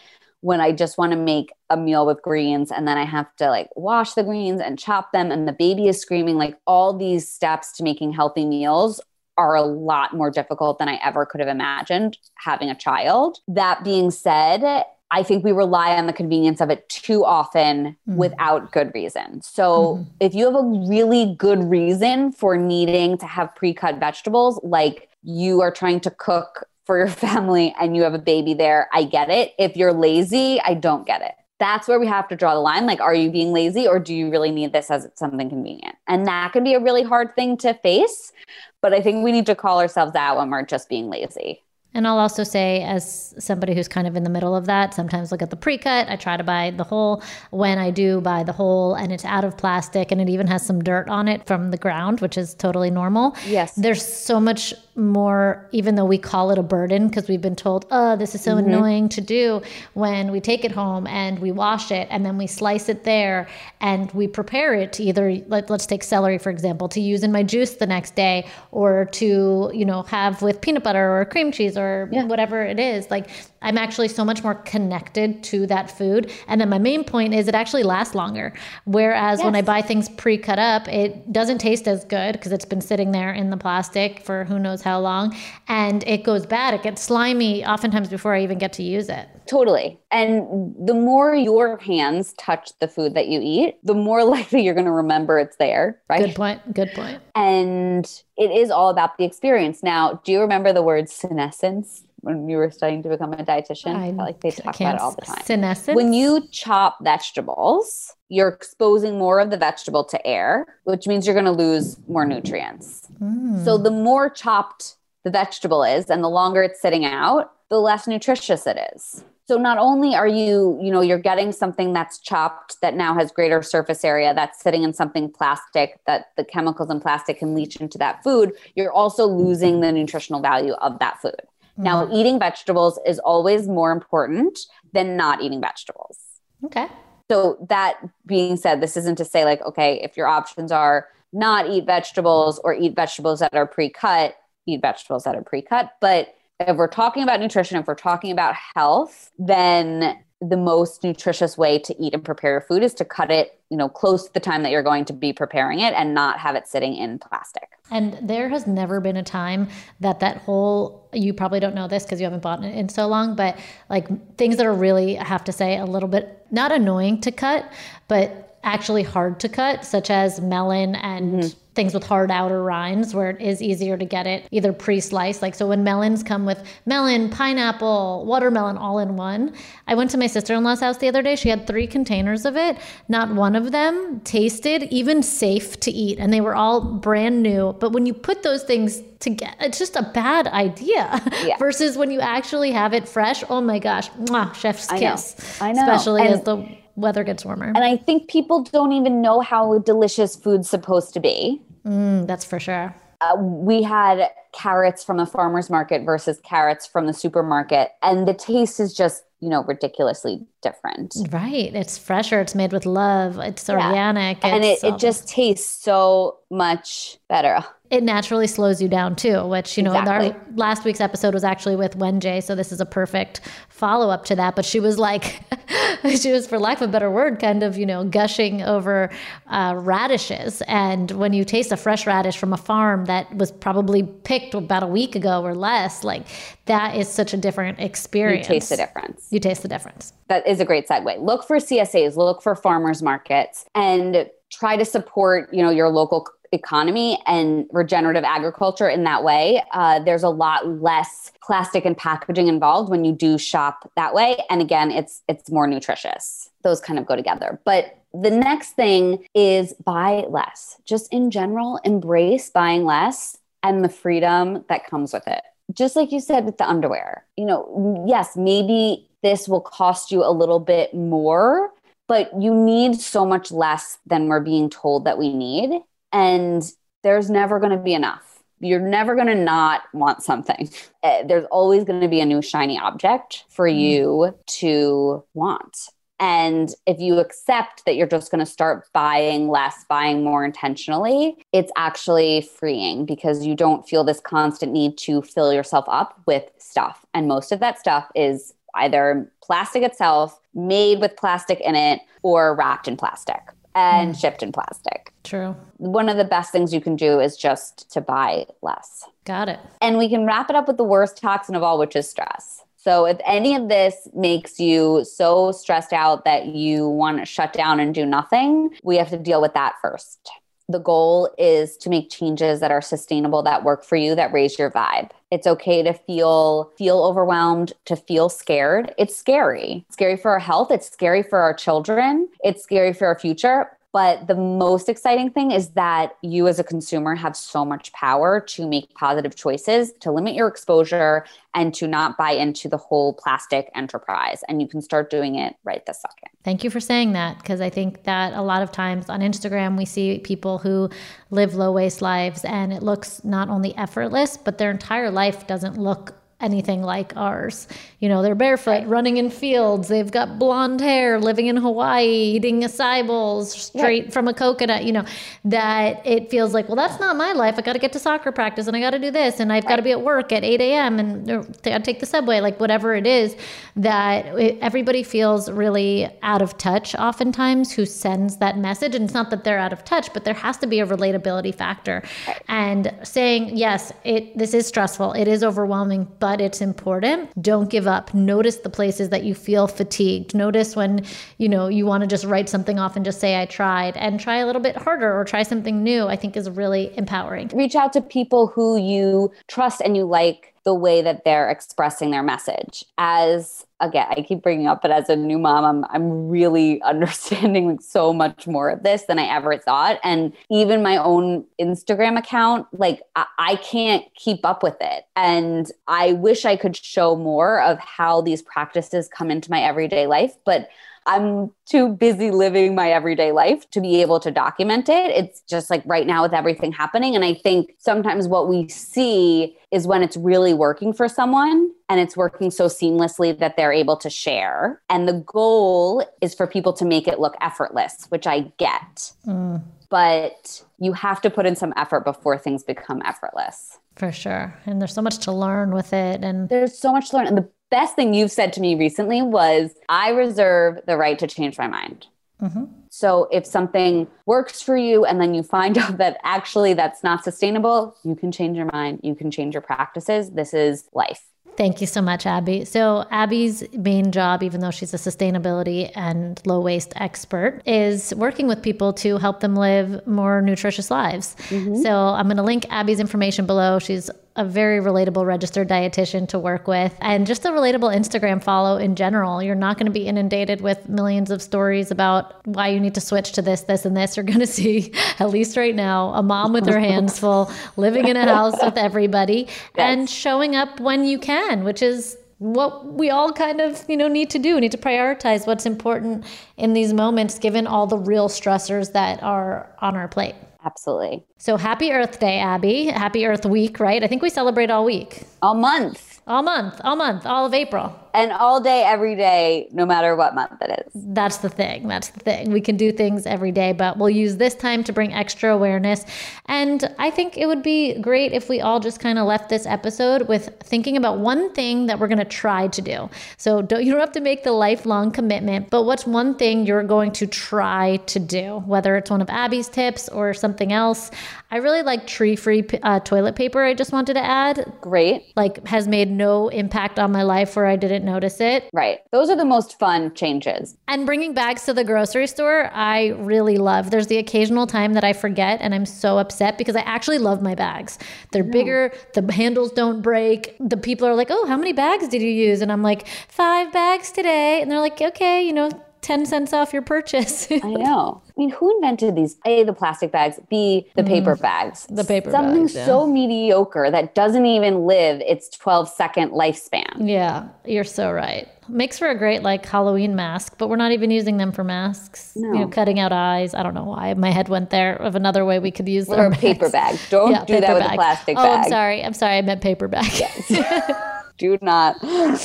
[0.43, 3.51] when I just want to make a meal with greens and then I have to
[3.51, 7.29] like wash the greens and chop them and the baby is screaming, like all these
[7.29, 9.01] steps to making healthy meals
[9.41, 13.39] are a lot more difficult than I ever could have imagined having a child.
[13.49, 18.17] That being said, I think we rely on the convenience of it too often mm-hmm.
[18.17, 19.43] without good reason.
[19.43, 20.11] So, mm-hmm.
[20.21, 25.09] if you have a really good reason for needing to have pre cut vegetables, like
[25.23, 29.05] you are trying to cook for your family and you have a baby there, I
[29.05, 29.55] get it.
[29.59, 31.33] If you're lazy, I don't get it.
[31.61, 32.87] That's where we have to draw the line.
[32.87, 35.95] Like, are you being lazy or do you really need this as something convenient?
[36.09, 38.33] And that can be a really hard thing to face.
[38.81, 41.63] But I think we need to call ourselves out when we're just being lazy.
[41.93, 45.33] And I'll also say, as somebody who's kind of in the middle of that, sometimes
[45.33, 46.09] look at the pre cut.
[46.09, 47.23] I try to buy the whole.
[47.51, 50.65] When I do buy the whole and it's out of plastic and it even has
[50.65, 53.37] some dirt on it from the ground, which is totally normal.
[53.47, 53.75] Yes.
[53.75, 57.87] There's so much more, even though we call it a burden because we've been told,
[57.91, 58.69] oh, this is so mm-hmm.
[58.69, 59.63] annoying to do
[59.95, 63.49] when we take it home and we wash it and then we slice it there
[63.81, 67.33] and we prepare it to either, let, let's take celery, for example, to use in
[67.33, 71.51] my juice the next day or to, you know, have with peanut butter or cream
[71.51, 72.25] cheese or yeah.
[72.25, 73.11] whatever it is.
[73.11, 73.29] Like
[73.63, 76.31] I'm actually so much more connected to that food.
[76.49, 78.53] And then my main point is it actually lasts longer.
[78.85, 79.45] Whereas yes.
[79.45, 82.81] when I buy things pre cut up, it doesn't taste as good because it's been
[82.81, 85.37] sitting there in the plastic for who knows how long.
[85.69, 86.75] And it goes bad.
[86.75, 89.29] It gets slimy oftentimes before I even get to use it.
[89.47, 90.00] Totally.
[90.13, 94.75] And the more your hands touch the food that you eat, the more likely you're
[94.75, 96.25] going to remember it's there, right?
[96.25, 96.75] Good point.
[96.75, 97.23] Good point.
[97.35, 98.05] And
[98.37, 99.83] it is all about the experience.
[99.83, 102.05] Now, do you remember the word senescence?
[102.23, 103.95] when you were studying to become a dietitian.
[103.95, 105.43] I, I like they talk about it all the time.
[105.45, 105.97] Senescence.
[105.97, 111.35] When you chop vegetables, you're exposing more of the vegetable to air, which means you're
[111.35, 113.09] going to lose more nutrients.
[113.21, 113.65] Mm.
[113.65, 118.07] So the more chopped the vegetable is and the longer it's sitting out, the less
[118.07, 119.25] nutritious it is.
[119.51, 123.33] So not only are you, you know, you're getting something that's chopped that now has
[123.33, 127.75] greater surface area that's sitting in something plastic that the chemicals in plastic can leach
[127.75, 131.35] into that food, you're also losing the nutritional value of that food.
[131.35, 131.83] Mm-hmm.
[131.83, 134.57] Now, eating vegetables is always more important
[134.93, 136.17] than not eating vegetables.
[136.65, 136.87] Okay.
[137.29, 141.69] So, that being said, this isn't to say, like, okay, if your options are not
[141.69, 144.37] eat vegetables or eat vegetables that are pre cut,
[144.67, 145.91] eat vegetables that are pre cut.
[146.01, 146.37] But
[146.69, 151.79] if we're talking about nutrition, if we're talking about health, then the most nutritious way
[151.79, 154.41] to eat and prepare your food is to cut it, you know, close to the
[154.41, 157.69] time that you're going to be preparing it and not have it sitting in plastic.
[157.91, 159.69] And there has never been a time
[160.01, 163.07] that that whole you probably don't know this because you haven't bought it in so
[163.07, 163.59] long, but
[163.91, 167.33] like things that are really I have to say a little bit not annoying to
[167.33, 167.71] cut,
[168.09, 171.59] but actually hard to cut, such as melon and mm-hmm.
[171.75, 175.41] things with hard outer rinds where it is easier to get it either pre-sliced.
[175.41, 179.55] Like so when melons come with melon pineapple watermelon all in one
[179.87, 181.37] i went to my sister-in-law's house the other day.
[181.37, 182.77] She had three containers of it.
[183.09, 187.75] Not one of them tasted even safe to eat and they were all brand new.
[187.81, 191.57] But when you put those things together it's just a bad idea yeah.
[191.59, 193.43] versus when you actually have it fresh.
[193.49, 194.11] Oh my gosh.
[194.11, 195.81] Mwah, chef's kiss I know.
[195.81, 195.93] I know.
[195.93, 197.67] especially and- as the weather gets warmer.
[197.67, 201.61] And I think people don't even know how delicious food's supposed to be.
[201.85, 202.95] Mm, that's for sure.
[203.21, 208.35] Uh, we had carrots from the farmer's market versus carrots from the supermarket, and the
[208.35, 213.67] taste is just you know ridiculously different right it's fresher it's made with love it's
[213.69, 213.89] yeah.
[213.89, 219.45] organic and it, it just tastes so much better it naturally slows you down too,
[219.49, 220.31] which, you know, exactly.
[220.31, 222.41] our last week's episode was actually with Wenjay.
[222.41, 224.55] So this is a perfect follow up to that.
[224.55, 225.41] But she was like,
[226.17, 229.11] she was, for lack of a better word, kind of, you know, gushing over
[229.49, 230.63] uh, radishes.
[230.69, 234.85] And when you taste a fresh radish from a farm that was probably picked about
[234.85, 236.29] a week ago or less, like
[236.67, 238.49] that is such a different experience.
[238.49, 239.27] You taste the difference.
[239.31, 240.13] You taste the difference.
[240.29, 241.21] That is a great segue.
[241.21, 246.29] Look for CSAs, look for farmers markets, and try to support, you know, your local
[246.53, 249.63] economy and regenerative agriculture in that way.
[249.73, 254.37] Uh, there's a lot less plastic and packaging involved when you do shop that way.
[254.51, 256.51] And again, it's it's more nutritious.
[256.63, 257.61] Those kind of go together.
[257.65, 260.77] But the next thing is buy less.
[260.85, 265.43] Just in general, embrace buying less and the freedom that comes with it.
[265.73, 270.25] Just like you said with the underwear, you know, yes, maybe this will cost you
[270.25, 271.71] a little bit more,
[272.09, 275.81] but you need so much less than we're being told that we need
[276.13, 276.63] and
[277.03, 278.43] there's never going to be enough.
[278.61, 280.71] You're never going to not want something.
[281.03, 283.81] Eh, there's always going to be a new shiny object for mm.
[283.81, 285.79] you to want.
[286.19, 291.39] And if you accept that you're just going to start buying less, buying more intentionally,
[291.53, 296.45] it's actually freeing because you don't feel this constant need to fill yourself up with
[296.59, 297.07] stuff.
[297.15, 302.55] And most of that stuff is either plastic itself, made with plastic in it, or
[302.55, 303.41] wrapped in plastic
[303.75, 304.21] and mm.
[304.21, 305.13] shipped in plastic.
[305.25, 305.57] True.
[305.77, 309.05] One of the best things you can do is just to buy less.
[309.25, 309.61] Got it.
[309.81, 312.63] And we can wrap it up with the worst toxin of all, which is stress.
[312.77, 317.53] So if any of this makes you so stressed out that you want to shut
[317.53, 320.31] down and do nothing, we have to deal with that first.
[320.71, 324.59] The goal is to make changes that are sustainable, that work for you, that raise
[324.59, 325.11] your vibe.
[325.31, 328.95] It's okay to feel feel overwhelmed, to feel scared.
[328.99, 329.85] It's scary.
[329.87, 333.71] It's scary for our health, it's scary for our children, it's scary for our future,
[333.93, 338.41] but the most exciting thing is that you, as a consumer, have so much power
[338.41, 341.25] to make positive choices, to limit your exposure,
[341.55, 344.43] and to not buy into the whole plastic enterprise.
[344.49, 346.31] And you can start doing it right this second.
[346.45, 349.77] Thank you for saying that because I think that a lot of times on Instagram,
[349.77, 350.89] we see people who
[351.31, 355.77] live low waste lives and it looks not only effortless, but their entire life doesn't
[355.77, 357.69] look anything like ours.
[358.01, 359.89] You know, they're barefoot, running in fields.
[359.89, 364.11] They've got blonde hair, living in Hawaii, eating acai bowls straight yeah.
[364.11, 364.85] from a coconut.
[364.85, 365.05] You know,
[365.45, 367.57] that it feels like, well, that's not my life.
[367.59, 369.65] I got to get to soccer practice, and I got to do this, and I've
[369.65, 369.71] right.
[369.71, 370.99] got to be at work at 8 a.m.
[370.99, 371.31] and
[371.65, 373.37] I take the subway, like whatever it is.
[373.77, 376.95] That it, everybody feels really out of touch.
[376.95, 380.35] Oftentimes, who sends that message, and it's not that they're out of touch, but there
[380.35, 382.43] has to be a relatability factor, right.
[382.49, 387.29] and saying yes, it this is stressful, it is overwhelming, but but it's important.
[387.43, 388.15] Don't give up.
[388.15, 390.33] Notice the places that you feel fatigued.
[390.33, 391.05] Notice when,
[391.39, 394.21] you know, you want to just write something off and just say I tried and
[394.21, 396.07] try a little bit harder or try something new.
[396.07, 397.49] I think is really empowering.
[397.53, 402.11] Reach out to people who you trust and you like the way that they're expressing
[402.11, 402.85] their message.
[402.99, 407.71] As again, I keep bringing up, but as a new mom, I'm I'm really understanding
[407.71, 409.99] like so much more of this than I ever thought.
[410.05, 415.05] And even my own Instagram account, like I, I can't keep up with it.
[415.17, 420.07] And I wish I could show more of how these practices come into my everyday
[420.07, 420.69] life, but
[421.07, 425.11] I'm too busy living my everyday life to be able to document it.
[425.11, 427.15] It's just like right now with everything happening.
[427.15, 432.01] And I think sometimes what we see is when it's really working for someone and
[432.01, 434.83] it's working so seamlessly that they're able to share.
[434.91, 439.13] And the goal is for people to make it look effortless, which I get.
[439.27, 439.63] Mm.
[439.89, 443.79] But you have to put in some effort before things become effortless.
[443.97, 444.57] For sure.
[444.67, 446.23] And there's so much to learn with it.
[446.23, 447.27] And there's so much to learn.
[447.27, 451.27] And the best thing you've said to me recently was I reserve the right to
[451.27, 452.07] change my mind.
[452.43, 452.65] Mm-hmm.
[452.91, 457.25] So if something works for you and then you find out that actually that's not
[457.25, 459.01] sustainable, you can change your mind.
[459.03, 460.31] You can change your practices.
[460.31, 461.23] This is life.
[461.57, 462.65] Thank you so much, Abby.
[462.65, 468.47] So, Abby's main job, even though she's a sustainability and low waste expert, is working
[468.47, 471.37] with people to help them live more nutritious lives.
[471.49, 471.83] Mm-hmm.
[471.83, 473.79] So, I'm going to link Abby's information below.
[473.79, 478.77] She's a very relatable registered dietitian to work with and just a relatable Instagram follow
[478.77, 479.43] in general.
[479.43, 483.01] You're not going to be inundated with millions of stories about why you need to
[483.01, 484.17] switch to this, this, and this.
[484.17, 488.07] You're going to see, at least right now, a mom with her hands full, living
[488.07, 489.51] in a house with everybody yes.
[489.77, 494.09] and showing up when you can, which is what we all kind of you know
[494.09, 496.25] need to do we need to prioritize what's important
[496.57, 500.35] in these moments given all the real stressors that are on our plate
[500.65, 501.25] Absolutely.
[501.39, 502.87] So happy Earth Day, Abby.
[502.87, 504.03] Happy Earth Week, right?
[504.05, 505.25] I think we celebrate all week.
[505.43, 506.21] All month.
[506.27, 506.81] All month.
[506.85, 507.25] All month.
[507.27, 510.93] All of April and all day, every day, no matter what month it is.
[510.95, 511.89] That's the thing.
[511.89, 512.53] That's the thing.
[512.53, 516.05] We can do things every day, but we'll use this time to bring extra awareness.
[516.47, 519.67] And I think it would be great if we all just kind of left this
[519.67, 523.09] episode with thinking about one thing that we're going to try to do.
[523.37, 526.83] So don't, you don't have to make the lifelong commitment, but what's one thing you're
[526.83, 531.11] going to try to do, whether it's one of Abby's tips or something else.
[531.51, 533.63] I really like tree free uh, toilet paper.
[533.65, 534.73] I just wanted to add.
[534.81, 535.33] Great.
[535.37, 538.69] Like, has made no impact on my life where I didn't notice it.
[538.73, 539.01] Right.
[539.13, 540.77] Those are the most fun changes.
[540.89, 543.91] And bringing bags to the grocery store, I really love.
[543.91, 547.43] There's the occasional time that I forget and I'm so upset because I actually love
[547.43, 547.99] my bags.
[548.33, 550.57] They're bigger, the handles don't break.
[550.61, 552.61] The people are like, oh, how many bags did you use?
[552.61, 554.61] And I'm like, five bags today.
[554.61, 555.71] And they're like, okay, you know,
[556.03, 557.47] 10 cents off your purchase.
[557.51, 558.23] I know.
[558.27, 559.37] I mean, who invented these?
[559.45, 561.87] A, the plastic bags, B, the mm, paper bags.
[561.91, 562.87] The paper Something bags, yeah.
[562.87, 567.09] so mediocre that doesn't even live its 12 second lifespan.
[567.09, 568.49] Yeah, you're so right.
[568.69, 572.33] Makes for a great like Halloween mask, but we're not even using them for masks.
[572.37, 572.53] No.
[572.53, 573.53] You know, cutting out eyes.
[573.53, 576.21] I don't know why my head went there of another way we could use them.
[576.21, 576.99] Or a paper bag.
[577.11, 577.93] Don't yeah, do that with bag.
[577.93, 578.49] a plastic oh, bag.
[578.49, 579.05] Oh, I'm sorry.
[579.05, 579.39] I'm sorry.
[579.39, 580.11] I meant paper bag.
[580.15, 580.97] Yes.
[581.41, 581.97] do not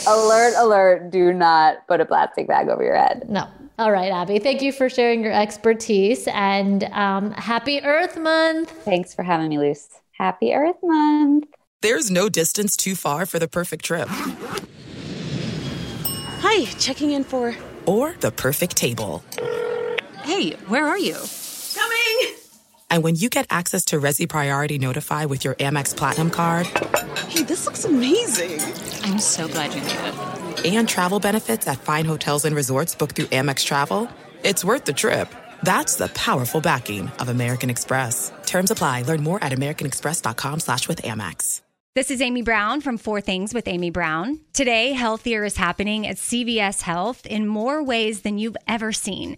[0.07, 4.39] alert alert do not put a plastic bag over your head no all right, Abby.
[4.39, 8.71] Thank you for sharing your expertise and um, happy Earth Month.
[8.71, 9.89] Thanks for having me, Luce.
[10.13, 11.47] Happy Earth Month.
[11.81, 14.07] There's no distance too far for the perfect trip.
[16.39, 17.53] Hi, checking in for.
[17.85, 19.23] Or the perfect table.
[20.23, 21.17] Hey, where are you?
[22.89, 22.97] Coming!
[22.97, 26.65] And when you get access to Resy Priority Notify with your Amex Platinum card.
[27.27, 28.59] Hey, this looks amazing!
[29.03, 33.15] I'm so glad you made it and travel benefits at fine hotels and resorts booked
[33.15, 34.09] through Amex Travel,
[34.43, 35.33] it's worth the trip.
[35.63, 38.31] That's the powerful backing of American Express.
[38.45, 39.03] Terms apply.
[39.03, 41.61] Learn more at americanexpress.com slash with Amex.
[41.95, 44.41] This is Amy Brown from Four Things with Amy Brown.
[44.51, 49.37] Today, healthier is happening at CVS Health in more ways than you've ever seen.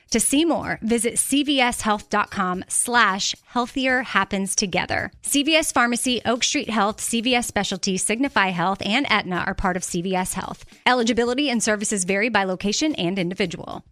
[0.11, 5.09] To see more, visit cvshealth.com slash healthier happens together.
[5.23, 10.33] CVS Pharmacy, Oak Street Health, CVS Specialty, Signify Health, and Aetna are part of CVS
[10.33, 10.65] Health.
[10.85, 13.85] Eligibility and services vary by location and individual.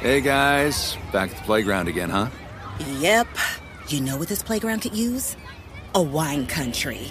[0.00, 2.28] Hey guys, back at the playground again, huh?
[3.00, 3.26] Yep.
[3.88, 5.36] You know what this playground could use?
[5.96, 7.10] A wine country.